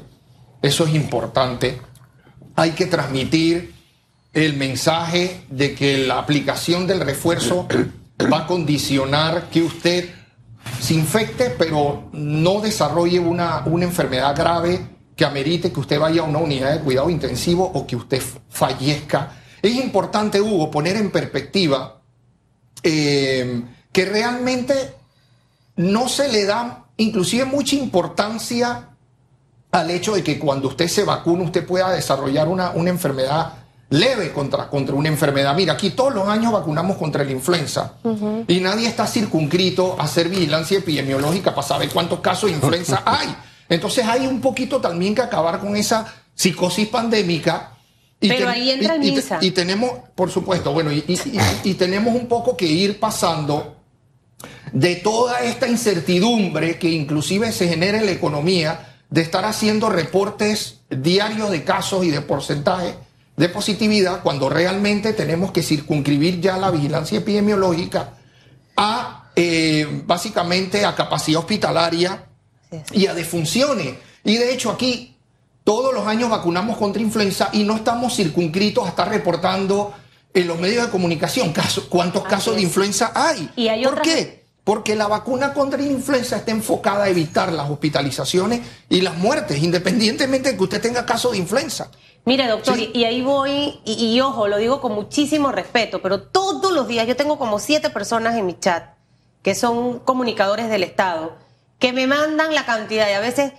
Eso 0.61 0.85
es 0.85 0.93
importante. 0.93 1.81
Hay 2.55 2.71
que 2.71 2.85
transmitir 2.85 3.73
el 4.33 4.55
mensaje 4.55 5.41
de 5.49 5.75
que 5.75 5.99
la 5.99 6.19
aplicación 6.19 6.87
del 6.87 7.01
refuerzo 7.01 7.67
va 8.31 8.39
a 8.39 8.47
condicionar 8.47 9.49
que 9.49 9.63
usted 9.63 10.09
se 10.79 10.93
infecte, 10.93 11.49
pero 11.49 12.09
no 12.13 12.61
desarrolle 12.61 13.19
una, 13.19 13.63
una 13.65 13.85
enfermedad 13.85 14.35
grave 14.35 14.87
que 15.15 15.25
amerite 15.25 15.71
que 15.71 15.79
usted 15.79 15.99
vaya 15.99 16.21
a 16.21 16.25
una 16.25 16.39
unidad 16.39 16.73
de 16.73 16.79
cuidado 16.79 17.09
intensivo 17.09 17.69
o 17.73 17.85
que 17.85 17.95
usted 17.95 18.21
fallezca. 18.49 19.33
Es 19.61 19.75
importante, 19.75 20.41
Hugo, 20.41 20.71
poner 20.71 20.95
en 20.95 21.11
perspectiva 21.11 22.01
eh, 22.83 23.63
que 23.91 24.05
realmente 24.05 24.73
no 25.75 26.07
se 26.07 26.29
le 26.29 26.45
da 26.45 26.85
inclusive 26.97 27.45
mucha 27.45 27.75
importancia 27.75 28.89
al 29.71 29.89
hecho 29.89 30.13
de 30.15 30.23
que 30.23 30.37
cuando 30.37 30.67
usted 30.67 30.87
se 30.87 31.03
vacuna 31.03 31.43
usted 31.43 31.65
pueda 31.65 31.91
desarrollar 31.91 32.47
una, 32.47 32.71
una 32.71 32.89
enfermedad 32.89 33.53
leve 33.91 34.31
contra, 34.31 34.69
contra 34.69 34.95
una 34.95 35.09
enfermedad. 35.09 35.53
Mira, 35.55 35.73
aquí 35.73 35.91
todos 35.91 36.13
los 36.13 36.27
años 36.27 36.51
vacunamos 36.51 36.97
contra 36.97 37.23
la 37.23 37.31
influenza 37.31 37.95
y 38.47 38.59
nadie 38.59 38.87
está 38.87 39.05
circunscrito 39.05 39.97
a 39.99 40.03
hacer 40.03 40.29
vigilancia 40.29 40.79
epidemiológica 40.79 41.53
para 41.53 41.67
saber 41.67 41.89
cuántos 41.89 42.21
casos 42.21 42.49
de 42.49 42.55
influenza 42.55 43.03
hay. 43.05 43.35
Entonces 43.69 44.05
hay 44.05 44.25
un 44.27 44.41
poquito 44.41 44.79
también 44.79 45.13
que 45.13 45.21
acabar 45.21 45.59
con 45.59 45.75
esa 45.75 46.05
psicosis 46.33 46.87
pandémica. 46.87 47.73
Y 48.19 48.29
Pero 48.29 48.49
ahí 48.49 48.71
entra 48.71 48.97
y, 48.97 49.19
y, 49.41 49.51
tenemos, 49.51 49.91
por 50.15 50.29
supuesto, 50.29 50.71
bueno, 50.73 50.91
y 50.91 51.73
tenemos 51.73 52.13
un 52.15 52.27
poco 52.27 52.55
que 52.55 52.67
ir 52.67 52.99
pasando 52.99 53.75
de 54.71 54.95
toda 54.97 55.41
esta 55.41 55.67
incertidumbre 55.67 56.77
que 56.77 56.89
inclusive 56.89 57.51
se 57.51 57.67
genera 57.67 57.97
en 57.97 58.05
la 58.05 58.11
economía, 58.11 58.90
de 59.11 59.21
estar 59.21 59.45
haciendo 59.45 59.89
reportes 59.89 60.79
diarios 60.89 61.51
de 61.51 61.63
casos 61.63 62.03
y 62.03 62.09
de 62.09 62.21
porcentaje 62.21 62.95
de 63.37 63.49
positividad, 63.49 64.21
cuando 64.23 64.49
realmente 64.49 65.13
tenemos 65.13 65.51
que 65.51 65.63
circunscribir 65.63 66.41
ya 66.41 66.57
la 66.57 66.71
vigilancia 66.71 67.19
epidemiológica 67.19 68.13
a 68.75 69.31
eh, 69.35 70.03
básicamente 70.05 70.85
a 70.85 70.95
capacidad 70.95 71.39
hospitalaria 71.39 72.25
y 72.91 73.07
a 73.07 73.13
defunciones. 73.13 73.95
Y 74.23 74.37
de 74.37 74.53
hecho 74.53 74.69
aquí 74.71 75.15
todos 75.63 75.93
los 75.93 76.07
años 76.07 76.29
vacunamos 76.29 76.77
contra 76.77 77.01
influenza 77.01 77.49
y 77.53 77.63
no 77.63 77.75
estamos 77.75 78.15
circunscritos 78.15 78.85
a 78.85 78.89
estar 78.89 79.09
reportando 79.09 79.93
en 80.33 80.47
los 80.47 80.59
medios 80.59 80.85
de 80.85 80.91
comunicación 80.91 81.51
casos, 81.51 81.85
cuántos 81.89 82.23
casos 82.23 82.55
de 82.55 82.61
influenza 82.61 83.11
hay. 83.13 83.49
¿Y 83.55 83.67
hay 83.67 83.83
¿Por 83.83 84.01
qué? 84.01 84.40
Porque 84.63 84.95
la 84.95 85.07
vacuna 85.07 85.53
contra 85.53 85.79
la 85.79 85.87
influenza 85.87 86.37
está 86.37 86.51
enfocada 86.51 87.05
a 87.05 87.09
evitar 87.09 87.51
las 87.51 87.69
hospitalizaciones 87.69 88.61
y 88.89 89.01
las 89.01 89.17
muertes, 89.17 89.61
independientemente 89.63 90.51
de 90.51 90.57
que 90.57 90.63
usted 90.63 90.81
tenga 90.81 91.05
caso 91.05 91.31
de 91.31 91.39
influenza. 91.39 91.89
Mire, 92.25 92.47
doctor, 92.47 92.77
y 92.77 93.03
ahí 93.03 93.23
voy, 93.23 93.79
y, 93.83 94.19
ojo, 94.21 94.47
lo 94.47 94.57
digo 94.57 94.79
con 94.79 94.93
muchísimo 94.93 95.51
respeto, 95.51 96.03
pero 96.03 96.21
todos 96.21 96.71
los 96.71 96.87
días 96.87 97.07
yo 97.07 97.15
tengo 97.15 97.39
como 97.39 97.57
siete 97.57 97.89
personas 97.89 98.35
en 98.35 98.45
mi 98.45 98.59
chat 98.59 98.93
que 99.41 99.55
son 99.55 99.97
comunicadores 99.99 100.69
del 100.69 100.83
Estado, 100.83 101.35
que 101.79 101.93
me 101.93 102.05
mandan 102.05 102.53
la 102.53 102.63
cantidad 102.63 103.09
y 103.09 103.13
a 103.13 103.19
veces 103.19 103.53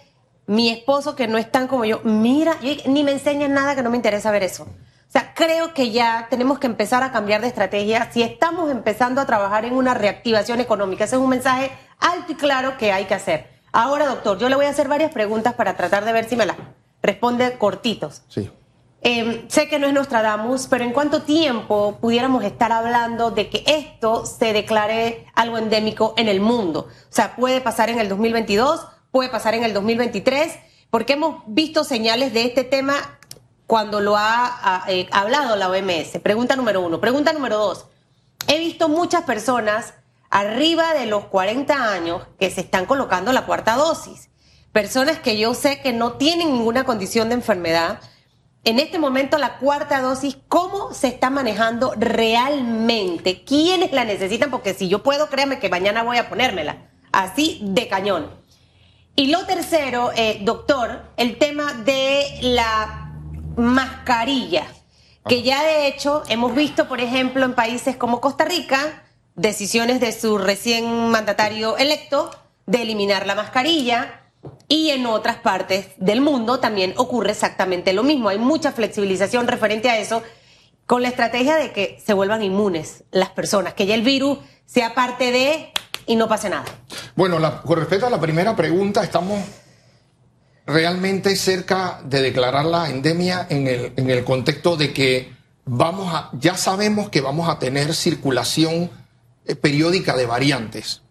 mi 0.47 0.71
esposo 0.71 1.17
que 1.17 1.27
no 1.27 1.39
es 1.39 1.51
tan 1.51 1.67
como 1.67 1.85
yo, 1.85 2.01
mira, 2.05 2.57
ni 2.87 3.03
me 3.03 3.11
enseñan 3.11 3.53
nada 3.53 3.75
que 3.75 3.83
no 3.83 3.91
me 3.91 3.97
interesa 3.97 4.31
ver 4.31 4.45
eso. 4.45 4.69
O 5.13 5.19
sea, 5.19 5.35
creo 5.35 5.75
que 5.75 5.91
ya 5.91 6.27
tenemos 6.31 6.59
que 6.59 6.67
empezar 6.67 7.03
a 7.03 7.13
cambiar 7.13 7.43
de 7.43 7.49
estrategia. 7.49 8.11
Si 8.11 8.23
estamos 8.23 8.71
empezando 8.71 9.21
a 9.21 9.27
trabajar 9.27 9.67
en 9.67 9.75
una 9.75 9.93
reactivación 9.93 10.59
económica, 10.59 11.05
ese 11.05 11.17
es 11.17 11.21
un 11.21 11.29
mensaje 11.29 11.71
alto 12.01 12.33
y 12.33 12.35
claro 12.35 12.79
que 12.79 12.93
hay 12.93 13.05
que 13.05 13.13
hacer. 13.13 13.47
Ahora, 13.73 14.07
doctor, 14.07 14.39
yo 14.39 14.49
le 14.49 14.57
voy 14.57 14.65
a 14.65 14.71
hacer 14.71 14.89
varias 14.89 15.13
preguntas 15.13 15.53
para 15.53 15.77
tratar 15.77 16.07
de 16.07 16.15
ver 16.15 16.31
si 16.31 16.35
me 16.35 16.47
las 16.47 16.57
responde 17.03 17.59
cortitos. 17.59 18.23
Sí. 18.29 18.51
Em, 19.03 19.47
sé 19.51 19.69
que 19.69 19.79
no 19.79 19.87
es 19.87 19.93
Nostradamus, 19.93 20.67
pero 20.67 20.83
¿en 20.83 20.93
cuánto 20.93 21.21
tiempo 21.21 21.99
pudiéramos 22.01 22.43
estar 22.43 22.73
hablando 22.73 23.31
de 23.31 23.51
que 23.51 23.65
esto 23.67 24.25
se 24.25 24.55
declare 24.55 25.27
algo 25.35 25.59
endémico 25.59 26.15
en 26.17 26.29
el 26.29 26.41
mundo? 26.41 26.89
O 26.89 27.13
sea, 27.13 27.37
puede 27.37 27.61
pasar 27.61 27.91
en 27.91 27.99
el 27.99 28.09
2022, 28.09 28.87
puede 29.11 29.29
pasar 29.29 29.53
en 29.55 29.65
el 29.65 29.75
2023, 29.75 30.59
porque 30.89 31.15
hemos 31.15 31.43
visto 31.47 31.85
señales 31.85 32.33
de 32.33 32.45
este 32.45 32.65
tema 32.65 32.95
cuando 33.73 34.01
lo 34.01 34.19
ha, 34.19 34.85
eh, 34.87 35.09
hablado 35.13 35.57
la 35.57 35.71
OMS. 35.71 36.21
Pregunta 36.23 36.57
número 36.57 36.83
uno. 36.83 37.01
Pregunta 37.01 37.33
número 37.33 37.57
dos. 37.57 37.87
He 38.47 38.59
visto 38.59 38.91
muchas 38.91 39.23
personas 39.23 39.95
arriba 40.29 40.93
de 40.93 41.07
los 41.07 41.25
40 41.25 41.91
años 41.91 42.21
que 42.39 42.51
se 42.51 42.61
están 42.61 42.85
colocando 42.85 43.33
la 43.33 43.47
cuarta 43.47 43.77
dosis. 43.77 44.29
Personas 44.73 45.21
que 45.21 45.39
yo 45.39 45.55
sé 45.55 45.81
que 45.81 45.95
no 45.95 46.19
tienen 46.19 46.53
ninguna 46.53 46.85
condición 46.85 47.31
de 47.31 47.37
enfermedad. 47.37 48.01
En 48.65 48.79
este 48.79 48.99
momento 48.99 49.39
la 49.39 49.57
cuarta 49.57 50.03
dosis, 50.03 50.37
¿cómo 50.49 50.93
se 50.93 51.09
está 51.09 51.31
manejando 51.31 51.95
realmente? 51.97 53.43
¿Quiénes 53.43 53.91
la 53.93 54.05
necesitan? 54.05 54.51
Porque 54.51 54.75
si 54.75 54.89
yo 54.91 55.03
puedo, 55.03 55.31
créanme 55.31 55.61
que 55.61 55.71
mañana 55.71 56.03
voy 56.03 56.19
a 56.19 56.29
ponérmela. 56.29 56.91
Así 57.11 57.61
de 57.63 57.89
cañón. 57.89 58.43
Y 59.17 59.29
lo 59.29 59.47
tercero, 59.47 60.11
eh, 60.15 60.41
doctor, 60.43 61.05
el 61.17 61.39
tema 61.39 61.73
de 61.73 62.39
la 62.43 63.02
mascarilla, 63.57 64.67
que 65.29 65.43
ya 65.43 65.63
de 65.63 65.87
hecho 65.87 66.23
hemos 66.29 66.55
visto, 66.55 66.89
por 66.89 67.01
ejemplo, 67.01 67.45
en 67.45 67.55
países 67.55 67.97
como 67.97 68.21
Costa 68.21 68.45
Rica, 68.45 69.03
decisiones 69.35 70.01
de 70.01 70.13
su 70.13 70.39
recién 70.39 71.11
mandatario 71.11 71.77
electo 71.77 72.31
de 72.67 72.83
eliminar 72.83 73.27
la 73.27 73.35
mascarilla. 73.35 74.19
Y 74.69 74.91
en 74.91 75.07
otras 75.07 75.37
partes 75.37 75.89
del 75.99 76.21
mundo 76.21 76.59
también 76.59 76.95
ocurre 76.97 77.31
exactamente 77.31 77.93
lo 77.93 78.03
mismo. 78.03 78.29
Hay 78.29 78.39
mucha 78.39 78.73
flexibilización 78.73 79.47
referente 79.47 79.89
a 79.89 79.99
eso, 79.99 80.23
con 80.87 81.03
la 81.03 81.09
estrategia 81.09 81.57
de 81.57 81.73
que 81.73 82.01
se 82.05 82.13
vuelvan 82.13 82.43
inmunes 82.43 83.05
las 83.13 83.31
personas, 83.31 83.75
que 83.75 83.87
ya 83.87 83.95
el 83.95 84.03
virus 84.03 84.39
sea 84.67 84.95
parte 84.95 85.31
de 85.31 85.73
y 86.07 86.17
no 86.17 86.29
pase 86.29 86.49
nada. 86.49 86.65
Bueno, 87.15 87.39
con 87.63 87.79
respecto 87.79 88.07
a 88.07 88.11
la 88.11 88.21
primera 88.21 88.57
pregunta, 88.57 89.05
estamos 89.05 89.39
realmente 90.67 91.35
cerca 91.37 92.01
de 92.05 92.23
declarar 92.23 92.65
la 92.65 92.89
endemia 92.89 93.47
en 93.49 93.67
el, 93.67 93.93
en 93.97 94.11
el 94.11 94.25
contexto 94.25 94.77
de 94.77 94.93
que 94.93 95.33
vamos 95.65 96.15
a, 96.15 96.31
ya 96.33 96.57
sabemos 96.57 97.09
que 97.11 97.21
vamos 97.21 97.49
a 97.49 97.59
tener 97.59 97.95
circulación 97.95 98.91
eh, 99.47 99.57
periódica 99.57 100.17
de 100.17 100.27
variantes. 100.27 101.03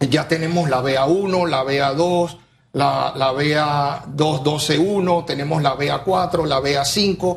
Ya 0.00 0.28
tenemos 0.28 0.70
la 0.70 0.82
BA1, 0.82 1.48
la 1.48 1.62
BA2, 1.62 2.38
la, 2.72 3.12
la 3.16 3.32
BA212.1, 3.32 5.26
tenemos 5.26 5.62
la 5.62 5.76
BA4, 5.76 6.46
la 6.46 6.60
BA5. 6.60 7.36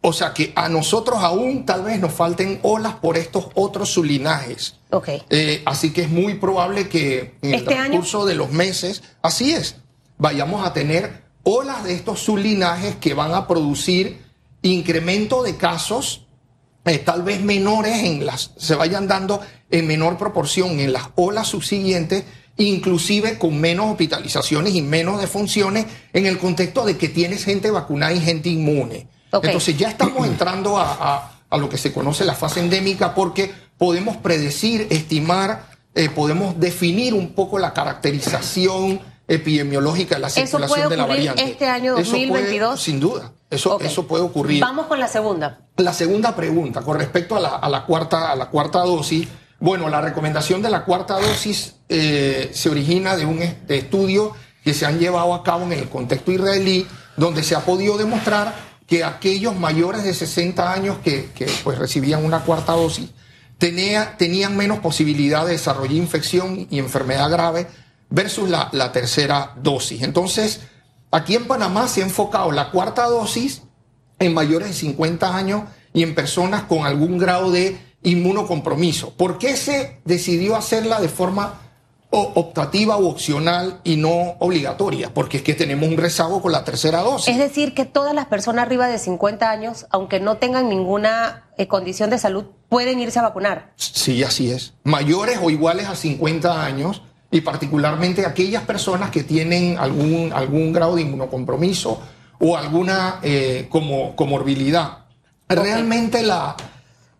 O 0.00 0.12
sea 0.12 0.32
que 0.32 0.52
a 0.54 0.68
nosotros 0.68 1.18
aún 1.20 1.66
tal 1.66 1.82
vez 1.82 1.98
nos 2.00 2.12
falten 2.12 2.60
olas 2.62 2.94
por 2.94 3.16
estos 3.18 3.48
otros 3.54 3.90
sublinajes. 3.90 4.76
Okay. 4.90 5.22
Eh, 5.28 5.62
así 5.66 5.92
que 5.92 6.02
es 6.02 6.08
muy 6.08 6.34
probable 6.34 6.88
que 6.88 7.34
en 7.42 7.50
el 7.50 7.60
¿Este 7.60 7.74
transcurso 7.74 8.24
de 8.24 8.36
los 8.36 8.50
meses, 8.50 9.02
así 9.22 9.52
es, 9.52 9.76
vayamos 10.18 10.66
a 10.66 10.72
tener 10.72 11.22
olas 11.44 11.84
de 11.84 11.94
estos 11.94 12.20
sublinajes 12.20 12.96
que 12.96 13.14
van 13.14 13.34
a 13.34 13.46
producir 13.46 14.22
incremento 14.62 15.42
de 15.42 15.56
casos 15.56 16.26
eh, 16.84 16.98
tal 16.98 17.22
vez 17.22 17.40
menores 17.40 18.02
en 18.04 18.26
las 18.26 18.52
se 18.56 18.74
vayan 18.74 19.08
dando 19.08 19.40
en 19.70 19.86
menor 19.86 20.18
proporción 20.18 20.80
en 20.80 20.92
las 20.92 21.04
olas 21.16 21.48
subsiguientes 21.48 22.24
inclusive 22.58 23.38
con 23.38 23.58
menos 23.60 23.90
hospitalizaciones 23.90 24.74
y 24.74 24.82
menos 24.82 25.20
defunciones 25.20 25.86
en 26.12 26.26
el 26.26 26.38
contexto 26.38 26.84
de 26.84 26.98
que 26.98 27.08
tienes 27.08 27.44
gente 27.44 27.70
vacunada 27.70 28.12
y 28.12 28.20
gente 28.20 28.48
inmune. 28.48 29.08
Entonces 29.32 29.76
ya 29.78 29.88
estamos 29.88 30.26
entrando 30.26 30.76
a, 30.76 31.34
lo 31.52 31.68
que 31.68 31.78
se 31.78 31.92
conoce 31.92 32.24
la 32.24 32.34
fase 32.34 32.60
endémica 32.60 33.14
porque 33.14 33.50
podemos 33.78 34.16
predecir, 34.16 34.88
estimar, 34.90 35.70
eh, 35.94 36.10
podemos 36.10 36.58
definir 36.58 37.14
un 37.14 37.32
poco 37.32 37.58
la 37.58 37.72
caracterización 37.72 39.00
epidemiológica 39.28 40.14
de 40.14 40.22
la 40.22 40.30
circulación 40.30 40.88
de 40.88 40.96
la 40.96 41.06
variante. 41.06 41.44
este 41.44 41.68
año 41.68 41.94
2022? 41.94 42.80
sin 42.80 42.98
duda, 42.98 43.32
eso, 43.50 43.78
eso 43.80 44.06
puede 44.06 44.24
ocurrir. 44.24 44.60
Vamos 44.60 44.86
con 44.86 44.98
la 44.98 45.06
segunda. 45.06 45.60
La 45.76 45.92
segunda 45.92 46.34
pregunta, 46.34 46.80
con 46.80 46.98
respecto 46.98 47.36
a 47.36 47.40
la, 47.40 47.56
a 47.56 47.68
la 47.68 47.84
cuarta, 47.84 48.32
a 48.32 48.36
la 48.36 48.48
cuarta 48.48 48.80
dosis, 48.80 49.28
bueno, 49.60 49.88
la 49.88 50.00
recomendación 50.00 50.62
de 50.62 50.70
la 50.70 50.84
cuarta 50.84 51.18
dosis 51.20 51.74
eh, 51.88 52.50
se 52.52 52.70
origina 52.70 53.16
de 53.16 53.26
un 53.26 53.42
estudio 53.68 54.34
que 54.62 54.72
se 54.72 54.86
han 54.86 54.98
llevado 54.98 55.34
a 55.34 55.42
cabo 55.42 55.64
en 55.64 55.72
el 55.72 55.88
contexto 55.88 56.30
israelí, 56.30 56.86
donde 57.16 57.42
se 57.42 57.54
ha 57.54 57.60
podido 57.60 57.98
demostrar 57.98 58.54
que 58.86 59.04
aquellos 59.04 59.56
mayores 59.56 60.04
de 60.04 60.14
60 60.14 60.72
años 60.72 60.98
que, 61.02 61.28
pues, 61.64 61.78
recibían 61.78 62.24
una 62.24 62.40
cuarta 62.40 62.72
dosis 62.72 63.10
tenía, 63.58 64.16
tenían 64.16 64.56
menos 64.56 64.78
posibilidad 64.78 65.44
de 65.44 65.52
desarrollar 65.52 65.92
infección 65.92 66.66
y 66.70 66.78
enfermedad 66.78 67.30
grave 67.30 67.66
versus 68.10 68.48
la, 68.48 68.68
la 68.72 68.92
tercera 68.92 69.54
dosis. 69.56 70.02
Entonces, 70.02 70.60
aquí 71.10 71.34
en 71.34 71.46
Panamá 71.46 71.88
se 71.88 72.02
ha 72.02 72.04
enfocado 72.04 72.52
la 72.52 72.70
cuarta 72.70 73.06
dosis 73.06 73.62
en 74.18 74.34
mayores 74.34 74.68
de 74.68 74.74
50 74.74 75.36
años 75.36 75.62
y 75.92 76.02
en 76.02 76.14
personas 76.14 76.64
con 76.64 76.86
algún 76.86 77.18
grado 77.18 77.50
de 77.50 77.78
inmunocompromiso. 78.02 79.14
¿Por 79.14 79.38
qué 79.38 79.56
se 79.56 80.00
decidió 80.04 80.56
hacerla 80.56 81.00
de 81.00 81.08
forma 81.08 81.60
optativa 82.10 82.96
u 82.96 83.06
opcional 83.06 83.80
y 83.84 83.96
no 83.96 84.36
obligatoria? 84.38 85.12
Porque 85.12 85.38
es 85.38 85.42
que 85.42 85.54
tenemos 85.54 85.88
un 85.88 85.96
rezago 85.96 86.40
con 86.40 86.52
la 86.52 86.64
tercera 86.64 87.00
dosis. 87.00 87.28
Es 87.28 87.38
decir, 87.38 87.74
que 87.74 87.84
todas 87.84 88.14
las 88.14 88.26
personas 88.26 88.62
arriba 88.62 88.86
de 88.86 88.98
50 88.98 89.50
años, 89.50 89.86
aunque 89.90 90.20
no 90.20 90.36
tengan 90.36 90.68
ninguna 90.68 91.48
eh, 91.58 91.68
condición 91.68 92.10
de 92.10 92.18
salud, 92.18 92.46
pueden 92.68 93.00
irse 93.00 93.18
a 93.18 93.22
vacunar. 93.22 93.72
Sí, 93.76 94.22
así 94.22 94.50
es. 94.50 94.74
Mayores 94.84 95.38
o 95.42 95.50
iguales 95.50 95.86
a 95.86 95.96
50 95.96 96.64
años 96.64 97.02
y 97.30 97.40
particularmente 97.42 98.24
aquellas 98.24 98.62
personas 98.62 99.10
que 99.10 99.22
tienen 99.22 99.78
algún, 99.78 100.32
algún 100.34 100.72
grado 100.72 100.96
de 100.96 101.02
inmunocompromiso 101.02 102.00
o 102.38 102.56
alguna 102.56 103.20
eh, 103.22 103.66
como, 103.68 104.16
comorbilidad. 104.16 105.04
Realmente 105.48 106.22
la, 106.22 106.56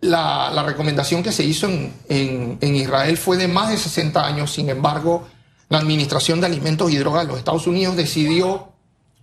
la, 0.00 0.62
recomendación 0.62 1.22
que 1.22 1.32
se 1.32 1.44
hizo 1.44 1.68
en, 2.08 2.58
Israel 2.60 3.16
fue 3.16 3.36
de 3.36 3.48
más 3.48 3.70
de 3.70 3.76
60 3.76 4.24
años, 4.24 4.52
sin 4.52 4.68
embargo, 4.68 5.26
la 5.68 5.78
Administración 5.78 6.40
de 6.40 6.46
Alimentos 6.46 6.90
y 6.90 6.96
Drogas 6.96 7.22
de 7.22 7.28
los 7.28 7.38
Estados 7.38 7.66
Unidos 7.66 7.96
decidió 7.96 8.72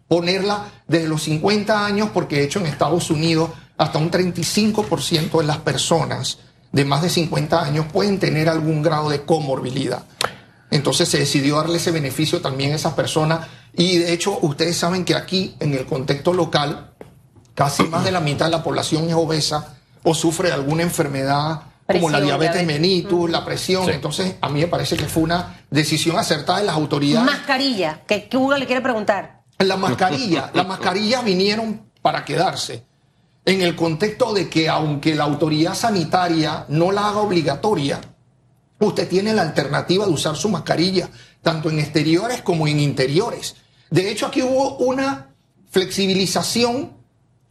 ponerla 0.07 0.65
desde 0.87 1.07
los 1.07 1.23
50 1.23 1.85
años 1.85 2.09
porque 2.13 2.37
de 2.37 2.43
hecho 2.43 2.59
en 2.59 2.67
Estados 2.67 3.09
Unidos 3.09 3.49
hasta 3.77 3.97
un 3.97 4.11
35% 4.11 5.39
de 5.39 5.43
las 5.45 5.57
personas 5.57 6.37
de 6.71 6.85
más 6.85 7.01
de 7.01 7.09
50 7.09 7.63
años 7.63 7.85
pueden 7.91 8.19
tener 8.19 8.49
algún 8.49 8.83
grado 8.83 9.09
de 9.09 9.23
comorbilidad. 9.23 10.05
Entonces 10.71 11.07
se 11.09 11.19
decidió 11.19 11.57
darle 11.57 11.77
ese 11.77 11.91
beneficio 11.91 12.41
también 12.41 12.73
a 12.73 12.75
esas 12.75 12.93
personas 12.93 13.47
y 13.73 13.97
de 13.97 14.13
hecho 14.13 14.39
ustedes 14.41 14.77
saben 14.77 15.05
que 15.05 15.15
aquí 15.15 15.55
en 15.59 15.73
el 15.73 15.85
contexto 15.85 16.33
local 16.33 16.91
casi 17.53 17.83
más 17.83 18.03
de 18.03 18.11
la 18.11 18.19
mitad 18.19 18.45
de 18.45 18.51
la 18.51 18.63
población 18.63 19.07
es 19.07 19.15
obesa 19.15 19.77
o 20.03 20.13
sufre 20.13 20.51
alguna 20.51 20.83
enfermedad 20.83 21.61
como 21.87 22.09
la 22.09 22.19
diabetes, 22.19 22.65
mellitus, 22.65 23.29
la 23.29 23.45
presión. 23.45 23.89
Entonces, 23.89 24.35
a 24.41 24.49
mí 24.49 24.59
me 24.61 24.67
parece 24.67 24.97
que 24.97 25.05
fue 25.05 25.23
una 25.23 25.61
decisión 25.69 26.17
acertada 26.17 26.59
de 26.59 26.65
las 26.65 26.75
autoridades. 26.75 27.25
Mascarilla, 27.25 28.01
que, 28.07 28.27
uno 28.33 28.57
le 28.57 28.65
quiere 28.65 28.81
preguntar. 28.81 29.43
La 29.59 29.77
mascarilla, 29.77 30.51
las 30.53 30.67
mascarillas 30.67 31.23
vinieron 31.23 31.89
para 32.01 32.25
quedarse. 32.25 32.85
En 33.45 33.61
el 33.61 33.75
contexto 33.75 34.33
de 34.33 34.49
que 34.49 34.67
aunque 34.67 35.13
la 35.13 35.25
autoridad 35.25 35.75
sanitaria 35.75 36.65
no 36.69 36.91
la 36.91 37.07
haga 37.07 37.19
obligatoria, 37.19 38.01
usted 38.79 39.07
tiene 39.07 39.33
la 39.33 39.43
alternativa 39.43 40.05
de 40.05 40.11
usar 40.11 40.35
su 40.35 40.49
mascarilla, 40.49 41.09
tanto 41.41 41.69
en 41.69 41.79
exteriores 41.79 42.41
como 42.41 42.67
en 42.67 42.79
interiores. 42.79 43.55
De 43.89 44.11
hecho, 44.11 44.27
aquí 44.27 44.41
hubo 44.41 44.77
una 44.77 45.35
flexibilización 45.69 46.93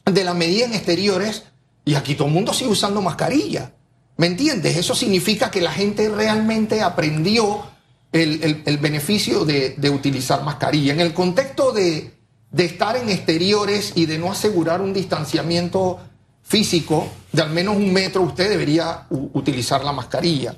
de 0.05 0.25
la 0.25 0.35
medida 0.35 0.67
en 0.67 0.75
exteriores 0.75 1.45
y 1.85 1.95
aquí 1.95 2.15
todo 2.15 2.29
el 2.29 2.35
mundo 2.35 2.53
sigue 2.53 2.71
usando 2.71 3.01
mascarilla. 3.03 3.73
¿Me 4.17 4.27
entiendes? 4.27 4.77
Eso 4.77 4.95
significa 4.95 5.51
que 5.51 5.61
la 5.61 5.73
gente 5.73 6.09
realmente 6.09 6.83
aprendió 6.83 7.65
el, 8.13 8.79
beneficio 8.81 9.45
de, 9.45 9.91
utilizar 9.91 10.45
mascarilla. 10.45 10.93
En 10.93 11.01
el 11.01 11.13
contexto 11.13 11.73
de, 11.73 12.13
estar 12.57 12.97
en 12.97 13.09
exteriores 13.09 13.93
y 13.97 14.07
de 14.07 14.19
no 14.19 14.31
asegurar 14.31 14.81
un 14.81 14.93
distanciamiento 14.93 15.99
físico 16.43 17.09
de 17.33 17.43
al 17.43 17.51
menos 17.51 17.77
un 17.77 17.93
metro, 17.93 18.23
usted 18.23 18.49
debería 18.49 19.07
utilizar 19.11 19.85
la 19.85 19.93
mascarilla. 19.93 20.57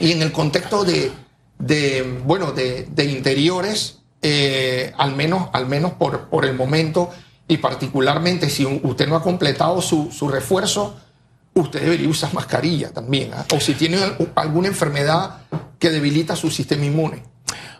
Y 0.00 0.12
en 0.12 0.22
el 0.22 0.32
contexto 0.32 0.84
de, 0.84 1.12
bueno, 2.24 2.52
de, 2.52 3.04
interiores, 3.04 4.00
eh, 4.22 4.92
al 4.96 5.14
menos, 5.14 5.48
al 5.52 5.66
menos 5.66 5.92
por, 5.92 6.44
el 6.44 6.54
momento, 6.54 7.10
y 7.48 7.58
particularmente 7.58 8.48
si 8.50 8.64
usted 8.64 9.08
no 9.08 9.16
ha 9.16 9.22
completado 9.22 9.80
su, 9.80 10.28
refuerzo, 10.28 10.96
usted 11.54 11.82
debería 11.82 12.08
usar 12.08 12.32
mascarilla 12.34 12.90
también. 12.92 13.32
¿ah? 13.34 13.44
O 13.54 13.60
si 13.60 13.74
tiene 13.74 13.98
alguna 14.34 14.68
enfermedad 14.68 15.38
que 15.78 15.90
debilita 15.90 16.36
su 16.36 16.50
sistema 16.50 16.84
inmune. 16.84 17.34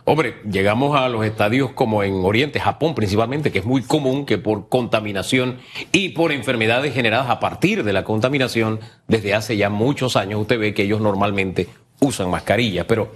Hombre, 0.07 0.35
llegamos 0.47 0.95
a 0.95 1.09
los 1.09 1.25
estadios 1.25 1.71
como 1.71 2.03
en 2.03 2.13
Oriente, 2.23 2.59
Japón 2.59 2.93
principalmente, 2.93 3.51
que 3.51 3.57
es 3.57 3.65
muy 3.65 3.81
común 3.81 4.27
que 4.27 4.37
por 4.37 4.69
contaminación 4.69 5.57
y 5.91 6.09
por 6.09 6.31
enfermedades 6.31 6.93
generadas 6.93 7.31
a 7.31 7.39
partir 7.39 7.83
de 7.83 7.91
la 7.91 8.03
contaminación, 8.03 8.81
desde 9.07 9.33
hace 9.33 9.57
ya 9.57 9.71
muchos 9.71 10.15
años 10.15 10.41
usted 10.41 10.59
ve 10.59 10.75
que 10.75 10.83
ellos 10.83 11.01
normalmente 11.01 11.69
usan 11.99 12.29
mascarillas. 12.29 12.85
Pero 12.85 13.15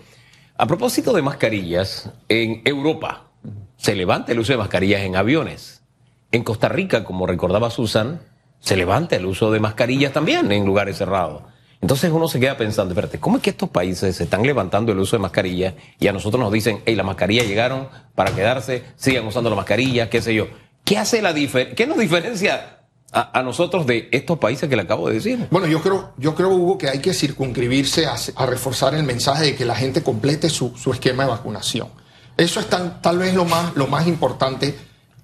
a 0.58 0.66
propósito 0.68 1.14
de 1.14 1.22
mascarillas, 1.22 2.12
en 2.28 2.62
Europa 2.66 3.28
se 3.78 3.96
levanta 3.96 4.32
el 4.32 4.40
uso 4.40 4.54
de 4.54 4.58
mascarillas 4.58 5.02
en 5.02 5.16
aviones. 5.16 5.82
En 6.32 6.44
Costa 6.44 6.70
Rica, 6.70 7.04
como 7.04 7.26
recordaba 7.26 7.72
Susan, 7.72 8.22
se 8.60 8.76
levanta 8.76 9.16
el 9.16 9.26
uso 9.26 9.52
de 9.52 9.60
mascarillas 9.60 10.12
también 10.12 10.52
en 10.52 10.66
lugares 10.66 10.98
cerrados. 10.98 11.44
Entonces 11.82 12.12
uno 12.12 12.28
se 12.28 12.42
queda 12.42 12.58
pensando, 12.58 12.92
espérate, 12.92 13.20
¿cómo 13.20 13.38
es 13.38 13.44
que 13.44 13.52
estos 13.52 13.70
países 13.70 14.18
se 14.18 14.26
están 14.26 14.44
levantando 14.44 14.92
el 14.92 15.00
uso 15.00 15.16
de 15.16 15.22
mascarillas 15.22 15.76
y 15.98 16.08
a 16.08 16.12
nosotros 16.12 16.44
nos 16.44 16.52
dicen, 16.52 16.82
hey, 16.86 16.96
las 16.96 17.06
mascarillas 17.06 17.48
llegaron 17.48 17.88
para 18.16 18.36
quedarse, 18.36 18.84
sigan 18.98 19.26
usando 19.26 19.50
la 19.50 19.56
mascarilla, 19.56 20.10
qué 20.10 20.22
sé 20.22 20.36
yo? 20.36 20.48
¿Qué 20.84 20.98
hace 20.98 21.22
la 21.22 21.32
diferencia? 21.32 21.76
¿Qué 21.76 21.88
nos 21.88 21.98
diferencia 21.98 22.79
a, 23.12 23.42
nosotros 23.42 23.86
de 23.88 24.08
estos 24.12 24.38
países 24.38 24.70
que 24.70 24.76
le 24.76 24.84
acabo 24.84 25.08
de 25.08 25.16
decir? 25.16 25.48
Bueno, 25.50 25.68
yo 25.68 25.82
creo, 25.82 26.14
yo 26.18 26.36
creo 26.36 26.50
Hugo, 26.50 26.78
que 26.78 26.90
hay 26.90 27.00
que 27.00 27.14
circunscribirse 27.14 28.06
a, 28.06 28.46
reforzar 28.46 28.94
el 28.96 29.04
mensaje 29.04 29.46
de 29.46 29.56
que 29.56 29.66
la 29.66 29.76
gente 29.76 30.04
complete 30.04 30.50
su, 30.50 30.74
esquema 30.92 31.24
de 31.24 31.30
vacunación. 31.30 31.90
Eso 32.38 32.60
es 32.60 32.68
tal 32.68 33.18
vez 33.18 33.34
lo 33.34 33.46
más, 33.46 33.76
lo 33.76 33.88
más 33.88 34.08
importante 34.08 34.76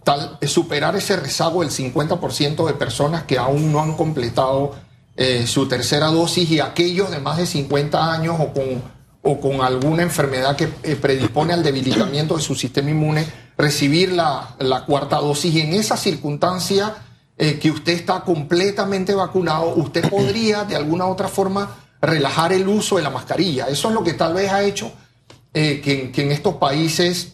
tal, 0.05 0.37
superar 0.43 0.95
ese 0.95 1.17
rezago 1.17 1.61
del 1.61 1.71
50% 1.71 2.65
de 2.65 2.73
personas 2.73 3.23
que 3.23 3.37
aún 3.37 3.73
no 3.73 3.81
han 3.81 3.95
completado 3.95 4.73
eh, 5.17 5.45
su 5.47 5.67
tercera 5.67 6.07
dosis 6.07 6.49
y 6.51 6.59
aquellos 6.61 7.09
de 7.11 7.19
más 7.19 7.37
de 7.37 7.45
50 7.45 8.13
años 8.13 8.35
o 8.39 8.53
con, 8.53 8.81
o 9.23 9.41
con 9.41 9.61
alguna 9.61 10.03
enfermedad 10.03 10.55
que 10.55 10.69
eh, 10.83 10.95
predispone 10.95 11.53
al 11.53 11.63
debilitamiento 11.63 12.37
de 12.37 12.43
su 12.43 12.53
sistema 12.53 12.91
inmune, 12.91 13.25
recibir 13.57 14.11
la, 14.11 14.55
cuarta 14.85 15.17
dosis. 15.17 15.55
Y 15.55 15.61
en 15.61 15.73
esa 15.73 15.97
circunstancia 15.97 16.93
eh, 17.37 17.59
que 17.59 17.71
usted 17.71 17.93
está 17.93 18.21
completamente 18.21 19.13
vacunado, 19.13 19.75
usted 19.75 20.09
podría 20.09 20.63
de 20.63 20.75
alguna 20.75 21.05
u 21.05 21.11
otra 21.11 21.27
forma 21.27 21.75
relajar 22.01 22.53
el 22.53 22.67
uso 22.67 22.97
de 22.97 23.03
la 23.03 23.09
mascarilla. 23.09 23.67
Eso 23.67 23.89
es 23.89 23.93
lo 23.93 24.03
que 24.03 24.13
tal 24.13 24.33
vez 24.33 24.51
ha 24.51 24.63
hecho 24.63 24.91
que, 25.53 26.11
que 26.13 26.21
en 26.21 26.31
estos 26.31 26.55
países 26.55 27.33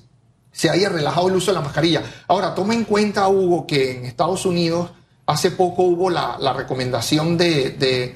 se 0.51 0.69
haya 0.69 0.89
relajado 0.89 1.27
el 1.27 1.35
uso 1.35 1.51
de 1.51 1.55
la 1.55 1.61
mascarilla. 1.61 2.03
Ahora, 2.27 2.53
tome 2.53 2.75
en 2.75 2.83
cuenta, 2.83 3.27
Hugo, 3.27 3.65
que 3.65 3.97
en 3.97 4.05
Estados 4.05 4.45
Unidos 4.45 4.91
hace 5.25 5.51
poco 5.51 5.83
hubo 5.83 6.09
la, 6.09 6.53
recomendación 6.53 7.37
de, 7.37 8.15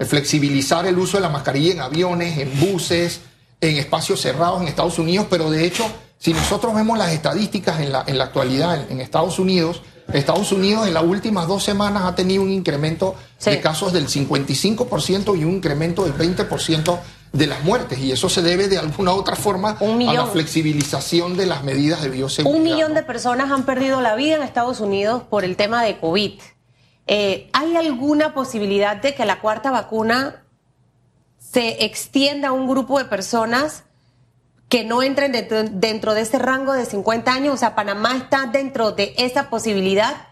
flexibilizar 0.00 0.86
el 0.86 0.98
uso 0.98 1.18
de 1.18 1.22
la 1.22 1.28
mascarilla 1.28 1.72
en 1.72 1.80
aviones, 1.80 2.38
en 2.38 2.60
buses, 2.60 3.20
en 3.60 3.76
espacios 3.76 4.20
cerrados 4.20 4.60
en 4.60 4.68
Estados 4.68 4.98
Unidos, 4.98 5.26
pero 5.30 5.50
de 5.50 5.64
hecho, 5.64 5.86
si 6.18 6.32
nosotros 6.32 6.74
vemos 6.74 6.98
las 6.98 7.12
estadísticas 7.12 7.80
en 7.80 7.92
la, 7.92 8.04
en 8.06 8.18
la 8.18 8.24
actualidad 8.24 8.90
en, 8.90 9.00
Estados 9.00 9.38
Unidos, 9.38 9.82
Estados 10.12 10.52
Unidos 10.52 10.86
en 10.86 10.94
las 10.94 11.02
últimas 11.02 11.48
dos 11.48 11.64
semanas 11.64 12.04
ha 12.04 12.14
tenido 12.14 12.42
un 12.42 12.50
incremento 12.50 13.14
de 13.44 13.60
casos 13.60 13.92
del 13.92 14.06
55% 14.06 15.38
y 15.38 15.44
un 15.44 15.54
incremento 15.54 16.04
del 16.04 16.14
20% 16.14 16.98
de 17.32 17.46
las 17.48 17.64
muertes 17.64 17.98
y 17.98 18.12
eso 18.12 18.28
se 18.28 18.42
debe 18.42 18.68
de 18.68 18.78
alguna 18.78 19.12
u 19.12 19.16
otra 19.16 19.34
forma 19.34 19.76
a 19.80 20.12
la 20.12 20.26
flexibilización 20.26 21.36
de 21.36 21.46
las 21.46 21.64
medidas 21.64 22.02
de 22.02 22.10
bioseguridad. 22.10 22.56
Un 22.56 22.64
millón 22.64 22.94
de 22.94 23.02
personas 23.02 23.50
han 23.50 23.64
perdido 23.64 24.00
la 24.00 24.14
vida 24.14 24.36
en 24.36 24.42
Estados 24.42 24.80
Unidos 24.80 25.24
por 25.24 25.44
el 25.44 25.56
tema 25.56 25.82
de 25.82 25.98
COVID. 25.98 26.40
Eh, 27.06 27.50
¿Hay 27.52 27.76
alguna 27.76 28.34
posibilidad 28.34 28.96
de 28.96 29.14
que 29.14 29.24
la 29.24 29.40
cuarta 29.40 29.70
vacuna 29.70 30.44
se 31.38 31.84
extienda 31.84 32.48
a 32.48 32.52
un 32.52 32.68
grupo 32.68 32.98
de 32.98 33.04
personas 33.04 33.83
que 34.68 34.84
no 34.84 35.02
entren 35.02 35.32
dentro, 35.32 35.64
dentro 35.64 36.14
de 36.14 36.22
ese 36.22 36.38
rango 36.38 36.72
de 36.72 36.84
50 36.84 37.32
años? 37.32 37.54
O 37.54 37.56
sea, 37.56 37.74
Panamá 37.74 38.16
está 38.16 38.46
dentro 38.46 38.92
de 38.92 39.14
esa 39.16 39.50
posibilidad. 39.50 40.28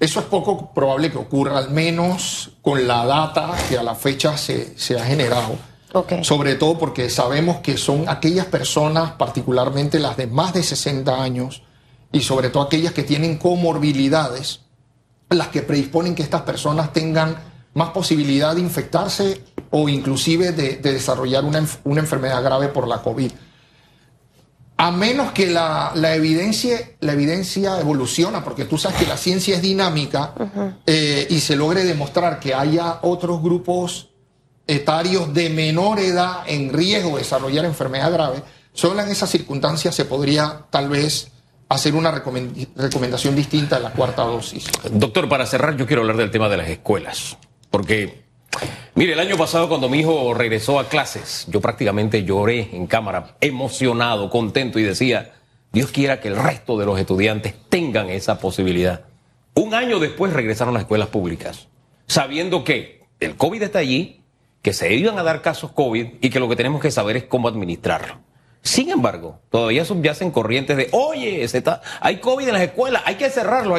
Eso 0.00 0.20
es 0.20 0.26
poco 0.26 0.72
probable 0.72 1.10
que 1.10 1.18
ocurra, 1.18 1.58
al 1.58 1.70
menos 1.70 2.52
con 2.62 2.86
la 2.86 3.04
data 3.04 3.54
que 3.68 3.78
a 3.78 3.82
la 3.82 3.94
fecha 3.94 4.36
se, 4.36 4.78
se 4.78 4.98
ha 4.98 5.04
generado. 5.04 5.56
Sobre 6.22 6.56
todo 6.56 6.76
porque 6.76 7.08
sabemos 7.08 7.58
que 7.58 7.76
son 7.76 8.08
aquellas 8.08 8.46
personas, 8.46 9.12
particularmente 9.12 10.00
las 10.00 10.16
de 10.16 10.26
más 10.26 10.52
de 10.52 10.64
60 10.64 11.22
años, 11.22 11.62
y 12.10 12.20
sobre 12.20 12.50
todo 12.50 12.64
aquellas 12.64 12.92
que 12.92 13.04
tienen 13.04 13.38
comorbilidades, 13.38 14.60
las 15.28 15.48
que 15.48 15.62
predisponen 15.62 16.16
que 16.16 16.22
estas 16.22 16.42
personas 16.42 16.92
tengan 16.92 17.36
más 17.74 17.90
posibilidad 17.90 18.54
de 18.54 18.60
infectarse 18.60 19.42
o 19.70 19.88
inclusive 19.88 20.52
de, 20.52 20.76
desarrollar 20.76 21.44
una, 21.44 21.58
enfermedad 22.00 22.42
grave 22.42 22.68
por 22.68 22.86
la 22.86 23.02
COVID. 23.02 23.30
A 24.76 24.90
menos 24.90 25.32
que 25.32 25.46
la, 25.46 25.92
evidencia, 26.14 26.78
la 27.00 27.12
evidencia 27.12 27.80
evoluciona, 27.80 28.42
porque 28.42 28.64
tú 28.64 28.78
sabes 28.78 28.98
que 28.98 29.06
la 29.06 29.16
ciencia 29.16 29.56
es 29.56 29.62
dinámica 29.62 30.34
eh, 30.86 31.26
y 31.30 31.40
se 31.40 31.56
logre 31.56 31.84
demostrar 31.84 32.40
que 32.40 32.54
haya 32.54 32.98
otros 33.02 33.42
grupos 33.42 34.10
etarios 34.66 35.32
de 35.34 35.50
menor 35.50 35.98
edad 35.98 36.42
en 36.46 36.72
riesgo 36.72 37.10
de 37.10 37.18
desarrollar 37.18 37.64
enfermedad 37.64 38.12
grave, 38.12 38.42
solo 38.72 39.00
en 39.00 39.08
esas 39.08 39.30
circunstancias 39.30 39.94
se 39.94 40.04
podría 40.04 40.66
tal 40.70 40.88
vez 40.88 41.30
hacer 41.68 41.94
una 41.94 42.10
recomendación 42.10 43.34
distinta 43.34 43.76
de 43.76 43.82
la 43.82 43.92
cuarta 43.92 44.22
dosis. 44.22 44.66
Doctor, 44.90 45.28
para 45.28 45.46
cerrar 45.46 45.76
yo 45.76 45.86
quiero 45.86 46.02
hablar 46.02 46.16
del 46.16 46.30
tema 46.30 46.48
de 46.48 46.56
las 46.56 46.68
escuelas, 46.68 47.36
porque 47.74 48.22
mire, 48.94 49.14
el 49.14 49.18
año 49.18 49.36
pasado 49.36 49.68
cuando 49.68 49.88
mi 49.88 49.98
hijo 49.98 50.32
regresó 50.32 50.78
a 50.78 50.88
clases, 50.88 51.44
yo 51.48 51.60
prácticamente 51.60 52.22
lloré 52.22 52.68
en 52.72 52.86
cámara, 52.86 53.34
emocionado, 53.40 54.30
contento 54.30 54.78
y 54.78 54.84
decía, 54.84 55.34
Dios 55.72 55.90
quiera 55.90 56.20
que 56.20 56.28
el 56.28 56.36
resto 56.36 56.78
de 56.78 56.86
los 56.86 57.00
estudiantes 57.00 57.52
tengan 57.68 58.10
esa 58.10 58.38
posibilidad. 58.38 59.06
Un 59.54 59.74
año 59.74 59.98
después 59.98 60.32
regresaron 60.32 60.72
a 60.72 60.74
las 60.74 60.82
escuelas 60.82 61.08
públicas, 61.08 61.66
sabiendo 62.06 62.62
que 62.62 63.02
el 63.18 63.34
COVID 63.34 63.64
está 63.64 63.80
allí, 63.80 64.22
que 64.62 64.72
se 64.72 64.94
iban 64.94 65.18
a 65.18 65.24
dar 65.24 65.42
casos 65.42 65.72
COVID 65.72 66.06
y 66.20 66.30
que 66.30 66.38
lo 66.38 66.48
que 66.48 66.54
tenemos 66.54 66.80
que 66.80 66.92
saber 66.92 67.16
es 67.16 67.24
cómo 67.24 67.48
administrarlo. 67.48 68.20
Sin 68.62 68.88
embargo, 68.90 69.40
todavía 69.50 69.84
subyacen 69.84 70.30
corrientes 70.30 70.76
de, 70.76 70.90
oye, 70.92 71.48
se 71.48 71.58
está, 71.58 71.82
hay 72.00 72.20
COVID 72.20 72.46
en 72.46 72.54
las 72.54 72.62
escuelas, 72.62 73.02
hay 73.04 73.16
que 73.16 73.28
cerrarlo. 73.30 73.74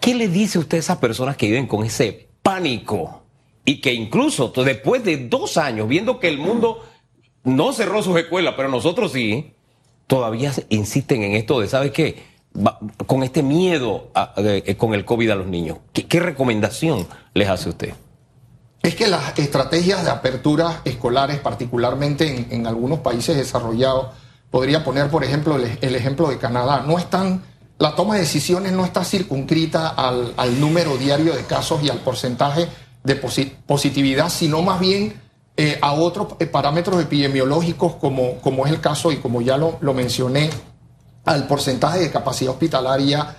¿Qué 0.00 0.14
le 0.14 0.28
dice 0.28 0.58
usted 0.58 0.76
a 0.76 0.80
esas 0.80 0.98
personas 0.98 1.38
que 1.38 1.46
viven 1.46 1.66
con 1.66 1.82
ese 1.82 2.23
pánico? 2.44 3.22
Y 3.64 3.80
que 3.80 3.92
incluso 3.92 4.52
después 4.64 5.02
de 5.02 5.26
dos 5.26 5.56
años, 5.56 5.88
viendo 5.88 6.20
que 6.20 6.28
el 6.28 6.38
mundo 6.38 6.84
no 7.42 7.72
cerró 7.72 8.04
sus 8.04 8.16
escuelas, 8.16 8.54
pero 8.56 8.68
nosotros 8.68 9.10
sí, 9.10 9.54
todavía 10.06 10.52
insisten 10.68 11.24
en 11.24 11.32
esto 11.32 11.58
de, 11.58 11.66
¿sabes 11.66 11.90
qué? 11.90 12.32
con 13.06 13.24
este 13.24 13.42
miedo 13.42 14.12
eh, 14.36 14.76
con 14.78 14.94
el 14.94 15.04
COVID 15.04 15.30
a 15.30 15.34
los 15.34 15.48
niños. 15.48 15.78
¿Qué 15.92 16.20
recomendación 16.20 17.04
les 17.32 17.48
hace 17.48 17.70
usted? 17.70 17.94
es 18.84 18.94
que 18.94 19.08
las 19.08 19.38
estrategias 19.38 20.04
de 20.04 20.10
apertura 20.10 20.82
escolares, 20.84 21.38
particularmente 21.38 22.48
en, 22.50 22.66
algunos 22.66 22.98
países 22.98 23.34
desarrollados, 23.34 24.08
podría 24.50 24.84
poner, 24.84 25.08
por 25.08 25.24
ejemplo, 25.24 25.56
el, 25.56 25.94
ejemplo 25.94 26.28
de 26.28 26.36
Canadá, 26.36 26.84
no 26.86 26.98
están, 26.98 27.42
la 27.78 27.94
toma 27.94 28.14
de 28.14 28.20
decisiones 28.20 28.72
no 28.72 28.84
está 28.84 29.04
circunscrita 29.04 29.88
al, 29.88 30.60
número 30.60 30.96
diario 30.96 31.34
de 31.34 31.44
casos 31.44 31.82
y 31.82 31.90
al 31.90 31.98
porcentaje 31.98 32.68
de 33.02 33.16
positividad, 33.66 34.30
sino 34.30 34.62
más 34.62 34.80
bien 34.80 35.20
eh, 35.56 35.78
a 35.82 35.92
otros 35.92 36.34
eh, 36.38 36.46
parámetros 36.46 37.02
epidemiológicos, 37.02 37.96
como, 37.96 38.66
es 38.66 38.72
el 38.72 38.80
caso, 38.80 39.12
y 39.12 39.16
como 39.16 39.40
ya 39.42 39.56
lo, 39.56 39.94
mencioné, 39.94 40.50
al 41.24 41.46
porcentaje 41.46 41.98
de 41.98 42.10
capacidad 42.10 42.52
hospitalaria 42.52 43.36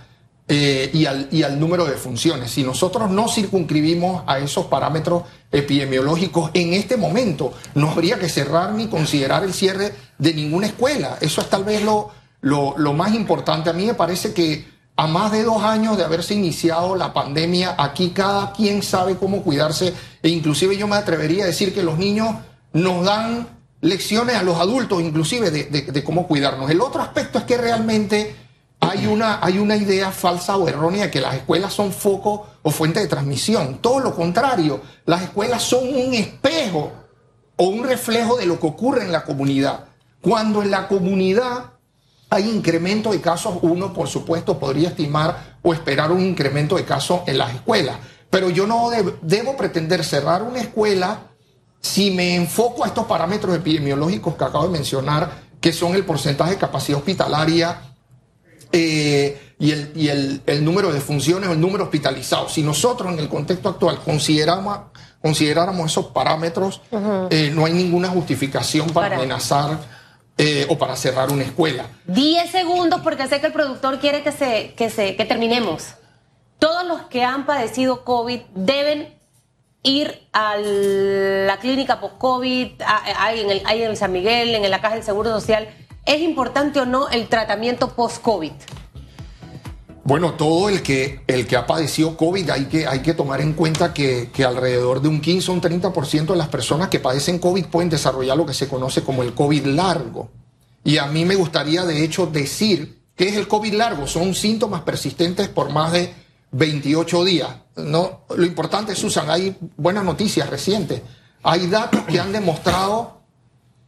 eh, 0.47 0.91
y 0.93 1.43
al 1.43 1.59
número 1.59 1.85
de 1.85 1.93
funciones. 1.93 2.51
Si 2.51 2.63
nosotros 2.63 3.09
no 3.09 3.27
circunscribimos 3.29 4.23
a 4.27 4.39
esos 4.39 4.65
parámetros 4.65 5.23
epidemiológicos 5.51 6.51
en 6.53 6.73
este 6.73 6.97
momento, 6.97 7.53
no 7.73 7.89
habría 7.89 8.19
que 8.19 8.29
cerrar 8.29 8.73
ni 8.73 8.87
considerar 8.87 9.43
el 9.43 9.53
cierre 9.53 9.93
de 10.17 10.33
ninguna 10.33 10.67
escuela. 10.67 11.17
Eso 11.21 11.41
es 11.41 11.49
tal 11.49 11.63
vez 11.63 11.81
lo, 11.81 12.11
lo, 12.45 12.75
lo 12.77 12.93
más 12.93 13.13
importante. 13.15 13.71
A 13.71 13.73
mí 13.73 13.87
me 13.87 13.95
parece 13.95 14.31
que 14.31 14.67
a 14.95 15.07
más 15.07 15.31
de 15.31 15.43
dos 15.43 15.63
años 15.63 15.97
de 15.97 16.03
haberse 16.03 16.35
iniciado 16.35 16.95
la 16.95 17.11
pandemia, 17.11 17.75
aquí 17.75 18.11
cada 18.11 18.53
quien 18.53 18.83
sabe 18.83 19.17
cómo 19.17 19.41
cuidarse 19.41 19.93
e 20.21 20.29
inclusive 20.29 20.77
yo 20.77 20.87
me 20.87 20.95
atrevería 20.95 21.43
a 21.43 21.47
decir 21.47 21.73
que 21.73 21.81
los 21.81 21.97
niños 21.97 22.35
nos 22.71 23.03
dan 23.03 23.47
lecciones 23.81 24.35
a 24.35 24.43
los 24.43 24.59
adultos 24.59 25.01
inclusive 25.01 25.49
de, 25.49 25.63
de 25.63 26.03
cómo 26.03 26.27
cuidarnos. 26.27 26.69
El 26.69 26.81
otro 26.81 27.01
aspecto 27.01 27.39
es 27.39 27.45
que 27.45 27.57
realmente 27.57 28.35
hay 28.79 29.07
una, 29.07 29.39
hay 29.41 29.57
una 29.57 29.75
idea 29.75 30.11
falsa 30.11 30.55
o 30.55 30.67
errónea 30.67 31.05
de 31.05 31.11
que 31.11 31.21
las 31.21 31.33
escuelas 31.33 31.73
son 31.73 31.91
foco 31.91 32.45
o 32.61 32.69
fuente 32.69 32.99
de 32.99 33.07
transmisión. 33.07 33.79
Todo 33.81 33.99
lo 33.99 34.15
contrario, 34.15 34.81
las 35.07 35.23
escuelas 35.23 35.63
son 35.63 35.87
un 35.87 36.13
espejo 36.13 36.91
o 37.55 37.65
un 37.65 37.85
reflejo 37.85 38.37
de 38.37 38.45
lo 38.45 38.59
que 38.59 38.67
ocurre 38.67 39.03
en 39.03 39.11
la 39.11 39.23
comunidad. 39.23 39.85
Cuando 40.21 40.61
en 40.61 40.69
la 40.69 40.87
comunidad 40.87 41.74
hay 42.29 42.49
incremento 42.49 43.11
de 43.11 43.21
casos, 43.21 43.57
uno 43.61 43.93
por 43.93 44.07
supuesto 44.07 44.59
podría 44.59 44.89
estimar 44.89 45.57
o 45.61 45.73
esperar 45.73 46.11
un 46.11 46.21
incremento 46.21 46.75
de 46.75 46.85
casos 46.85 47.21
en 47.27 47.37
las 47.37 47.53
escuelas. 47.53 47.97
Pero 48.29 48.49
yo 48.49 48.67
no 48.67 48.89
debo 49.21 49.55
pretender 49.55 50.03
cerrar 50.03 50.43
una 50.43 50.59
escuela 50.59 51.19
si 51.79 52.11
me 52.11 52.35
enfoco 52.35 52.83
a 52.83 52.87
estos 52.87 53.05
parámetros 53.05 53.55
epidemiológicos 53.55 54.35
que 54.35 54.43
acabo 54.43 54.65
de 54.65 54.71
mencionar, 54.71 55.29
que 55.61 55.71
son 55.71 55.93
el 55.95 56.03
porcentaje 56.03 56.51
de 56.51 56.57
capacidad 56.57 56.97
hospitalaria, 56.97 57.79
eh, 58.71 59.53
y, 59.57 59.71
el, 59.71 59.91
y 59.95 60.09
el, 60.09 60.41
el, 60.45 60.65
número 60.65 60.91
de 60.91 60.99
funciones 60.99 61.47
o 61.47 61.53
el 61.53 61.61
número 61.61 61.85
hospitalizado. 61.85 62.49
Si 62.49 62.61
nosotros 62.61 63.13
en 63.13 63.19
el 63.19 63.29
contexto 63.29 63.69
actual 63.69 63.99
consideramos, 64.03 64.79
consideráramos 65.21 65.91
esos 65.91 66.07
parámetros, 66.07 66.81
eh, 67.29 67.51
no 67.55 67.65
hay 67.65 67.73
ninguna 67.73 68.09
justificación 68.09 68.89
para, 68.89 69.15
amenazar 69.15 69.79
eh, 70.37 70.65
o 70.69 70.77
para 70.77 70.95
cerrar 70.95 71.31
una 71.31 71.43
escuela. 71.43 71.87
Diez 72.05 72.51
segundos 72.51 73.01
porque 73.01 73.27
sé 73.27 73.39
que 73.39 73.47
el 73.47 73.53
productor 73.53 73.99
quiere 73.99 74.23
que, 74.23 74.31
se, 74.31 74.73
que, 74.75 74.89
se, 74.89 75.15
que 75.15 75.25
terminemos. 75.25 75.95
Todos 76.59 76.85
los 76.85 77.01
que 77.03 77.23
han 77.23 77.45
padecido 77.45 78.03
COVID 78.03 78.41
deben 78.53 79.13
ir 79.83 80.27
a 80.33 80.57
la 80.57 81.57
clínica 81.57 81.99
post-COVID, 81.99 82.81
hay 83.19 83.41
en, 83.41 83.51
el, 83.51 83.61
en 83.65 83.95
San 83.95 84.11
Miguel, 84.11 84.55
en 84.55 84.69
la 84.69 84.81
Caja 84.81 84.95
del 84.95 85.03
Seguro 85.03 85.29
Social 85.29 85.67
¿Es 86.05 86.21
importante 86.21 86.79
o 86.79 86.85
no 86.85 87.09
el 87.09 87.27
tratamiento 87.27 87.95
post-COVID? 87.95 88.51
Bueno, 90.05 90.35
todo 90.35 90.69
el 90.69 90.83
que, 90.83 91.21
el 91.25 91.47
que 91.47 91.57
ha 91.57 91.65
padecido 91.65 92.15
COVID 92.15 92.51
hay 92.51 92.65
que, 92.65 92.85
hay 92.85 92.99
que 92.99 93.15
tomar 93.15 93.41
en 93.41 93.53
cuenta 93.53 93.91
que, 93.91 94.29
alrededor 94.47 95.01
de 95.01 95.07
un 95.07 95.19
15 95.19 95.49
o 95.49 95.53
un 95.55 95.61
30% 95.61 96.27
de 96.27 96.35
las 96.35 96.47
personas 96.47 96.89
que 96.89 96.99
padecen 96.99 97.39
COVID 97.39 97.65
pueden 97.65 97.89
desarrollar 97.89 98.37
lo 98.37 98.45
que 98.45 98.53
se 98.53 98.67
conoce 98.67 99.01
como 99.01 99.23
el 99.23 99.33
COVID 99.33 99.65
largo. 99.65 100.29
Y 100.83 100.99
a 100.99 101.07
mí 101.07 101.25
me 101.25 101.33
gustaría, 101.33 101.85
de 101.85 102.03
hecho, 102.03 102.27
decir 102.27 103.01
qué 103.15 103.29
es 103.29 103.35
el 103.35 103.47
COVID 103.47 103.73
largo. 103.73 104.05
Son 104.05 104.35
síntomas 104.35 104.81
persistentes 104.81 105.47
por 105.47 105.71
más 105.71 105.91
de 105.91 106.13
28 106.51 107.23
días. 107.23 107.49
No, 107.75 108.25
lo 108.29 108.45
importante, 108.45 108.93
Susan, 108.93 109.27
hay 109.31 109.57
buenas 109.75 110.03
noticias 110.03 110.47
recientes. 110.47 111.01
Hay 111.41 111.65
datos 111.65 112.01
que 112.01 112.19
han 112.19 112.31
demostrado 112.31 113.21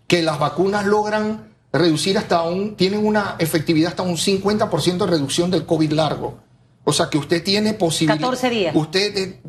que 0.08 0.24
las 0.24 0.40
vacunas 0.40 0.84
logran 0.84 1.54
reducir 1.78 2.18
hasta 2.18 2.44
un, 2.44 2.76
tienen 2.76 3.06
una 3.06 3.36
efectividad 3.40 3.90
hasta 3.90 4.04
un 4.04 4.18
50% 4.18 4.98
de 4.98 5.06
reducción 5.06 5.52
del 5.52 5.66
COVID 5.66 5.92
largo. 5.92 6.40
O 6.84 6.94
sea 6.94 7.10
que 7.10 7.18
usted 7.18 7.44
tiene 7.44 7.74
posibilidad. 7.74 8.20
14 8.20 8.50
días. 8.50 8.76
Usted, 8.76 9.40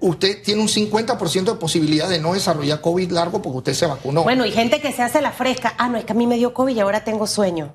usted 0.00 0.42
tiene 0.42 0.60
un 0.60 0.68
50% 0.68 1.44
de 1.44 1.54
posibilidad 1.54 2.08
de 2.08 2.20
no 2.20 2.34
desarrollar 2.34 2.80
COVID 2.80 3.10
largo 3.12 3.40
porque 3.40 3.58
usted 3.58 3.74
se 3.74 3.86
vacunó. 3.86 4.22
Bueno, 4.24 4.44
y 4.44 4.52
gente 4.52 4.80
que 4.80 4.92
se 4.92 5.02
hace 5.02 5.20
la 5.20 5.32
fresca. 5.32 5.74
Ah, 5.78 5.88
no, 5.88 5.96
es 5.98 6.04
que 6.04 6.12
a 6.12 6.16
mí 6.16 6.26
me 6.26 6.36
dio 6.36 6.52
COVID 6.52 6.76
y 6.76 6.80
ahora 6.80 7.02
tengo 7.02 7.26
sueño. 7.26 7.74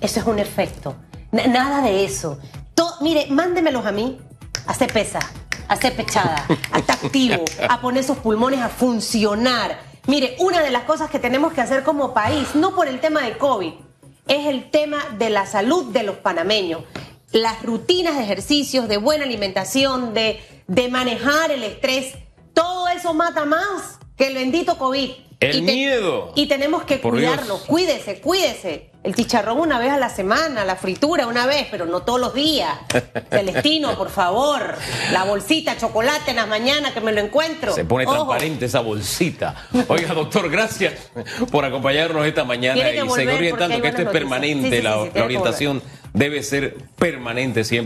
Eso 0.00 0.20
es 0.20 0.26
un 0.26 0.38
efecto. 0.38 0.96
nada 1.30 1.82
de 1.82 2.04
eso. 2.04 2.38
mire, 3.00 3.26
mándemelos 3.30 3.86
a 3.86 3.92
mí. 3.92 4.18
Hace 4.66 4.88
pesa, 4.88 5.20
hace 5.68 5.92
pechada, 5.92 6.44
hasta 6.72 6.94
activo, 6.94 7.44
a 7.68 7.80
poner 7.80 8.02
sus 8.02 8.16
pulmones 8.16 8.60
a 8.60 8.68
funcionar 8.68 9.78
Mire, 10.06 10.36
una 10.38 10.62
de 10.62 10.70
las 10.70 10.84
cosas 10.84 11.10
que 11.10 11.18
tenemos 11.18 11.52
que 11.52 11.60
hacer 11.60 11.82
como 11.82 12.14
país, 12.14 12.54
no 12.54 12.76
por 12.76 12.86
el 12.86 13.00
tema 13.00 13.22
de 13.22 13.36
COVID, 13.36 13.72
es 14.28 14.46
el 14.46 14.70
tema 14.70 14.98
de 15.18 15.30
la 15.30 15.46
salud 15.46 15.86
de 15.92 16.04
los 16.04 16.16
panameños. 16.16 16.82
Las 17.32 17.62
rutinas 17.64 18.16
de 18.16 18.22
ejercicios, 18.22 18.86
de 18.86 18.98
buena 18.98 19.24
alimentación, 19.24 20.14
de, 20.14 20.40
de 20.68 20.88
manejar 20.88 21.50
el 21.50 21.64
estrés, 21.64 22.14
todo 22.54 22.86
eso 22.88 23.14
mata 23.14 23.44
más 23.44 23.98
que 24.16 24.28
el 24.28 24.34
bendito 24.34 24.78
COVID. 24.78 25.10
El 25.38 25.56
Y 25.56 25.66
te- 25.66 25.72
miedo. 25.72 26.32
Y 26.34 26.46
tenemos 26.46 26.84
que 26.84 26.96
Por 26.96 27.12
cuidarlo. 27.14 27.44
Dios. 27.56 27.64
Cuídese, 27.66 28.20
cuídese. 28.20 28.90
El 29.02 29.14
chicharrón 29.14 29.60
una 29.60 29.78
vez 29.78 29.92
a 29.92 29.98
la 29.98 30.08
semana, 30.08 30.64
la 30.64 30.74
fritura 30.76 31.26
una 31.28 31.46
vez, 31.46 31.68
pero 31.70 31.86
no 31.86 32.02
todos 32.02 32.18
los 32.18 32.34
días. 32.34 32.70
Celestino, 33.30 33.96
por 33.96 34.10
favor. 34.10 34.74
La 35.12 35.24
bolsita, 35.24 35.76
chocolate 35.78 36.30
en 36.30 36.36
las 36.36 36.48
mañanas 36.48 36.92
que 36.92 37.00
me 37.00 37.12
lo 37.12 37.20
encuentro. 37.20 37.72
Se 37.72 37.84
pone 37.84 38.04
Ojo. 38.06 38.14
transparente 38.14 38.64
esa 38.64 38.80
bolsita. 38.80 39.66
Oiga, 39.88 40.12
doctor, 40.14 40.50
gracias 40.50 40.94
por 41.52 41.64
acompañarnos 41.64 42.26
esta 42.26 42.44
mañana 42.44 42.90
y 42.90 43.08
seguir 43.10 43.30
orientando 43.30 43.80
que 43.80 43.88
esto 43.88 44.02
es 44.02 44.08
permanente, 44.08 44.70
Sí, 44.70 44.76
sí, 44.78 44.82
la, 44.82 45.04
sí, 45.12 45.18
orientación 45.20 45.82
debe 46.12 46.42
ser 46.42 46.74
permanente 46.98 47.62
siempre. 47.62 47.76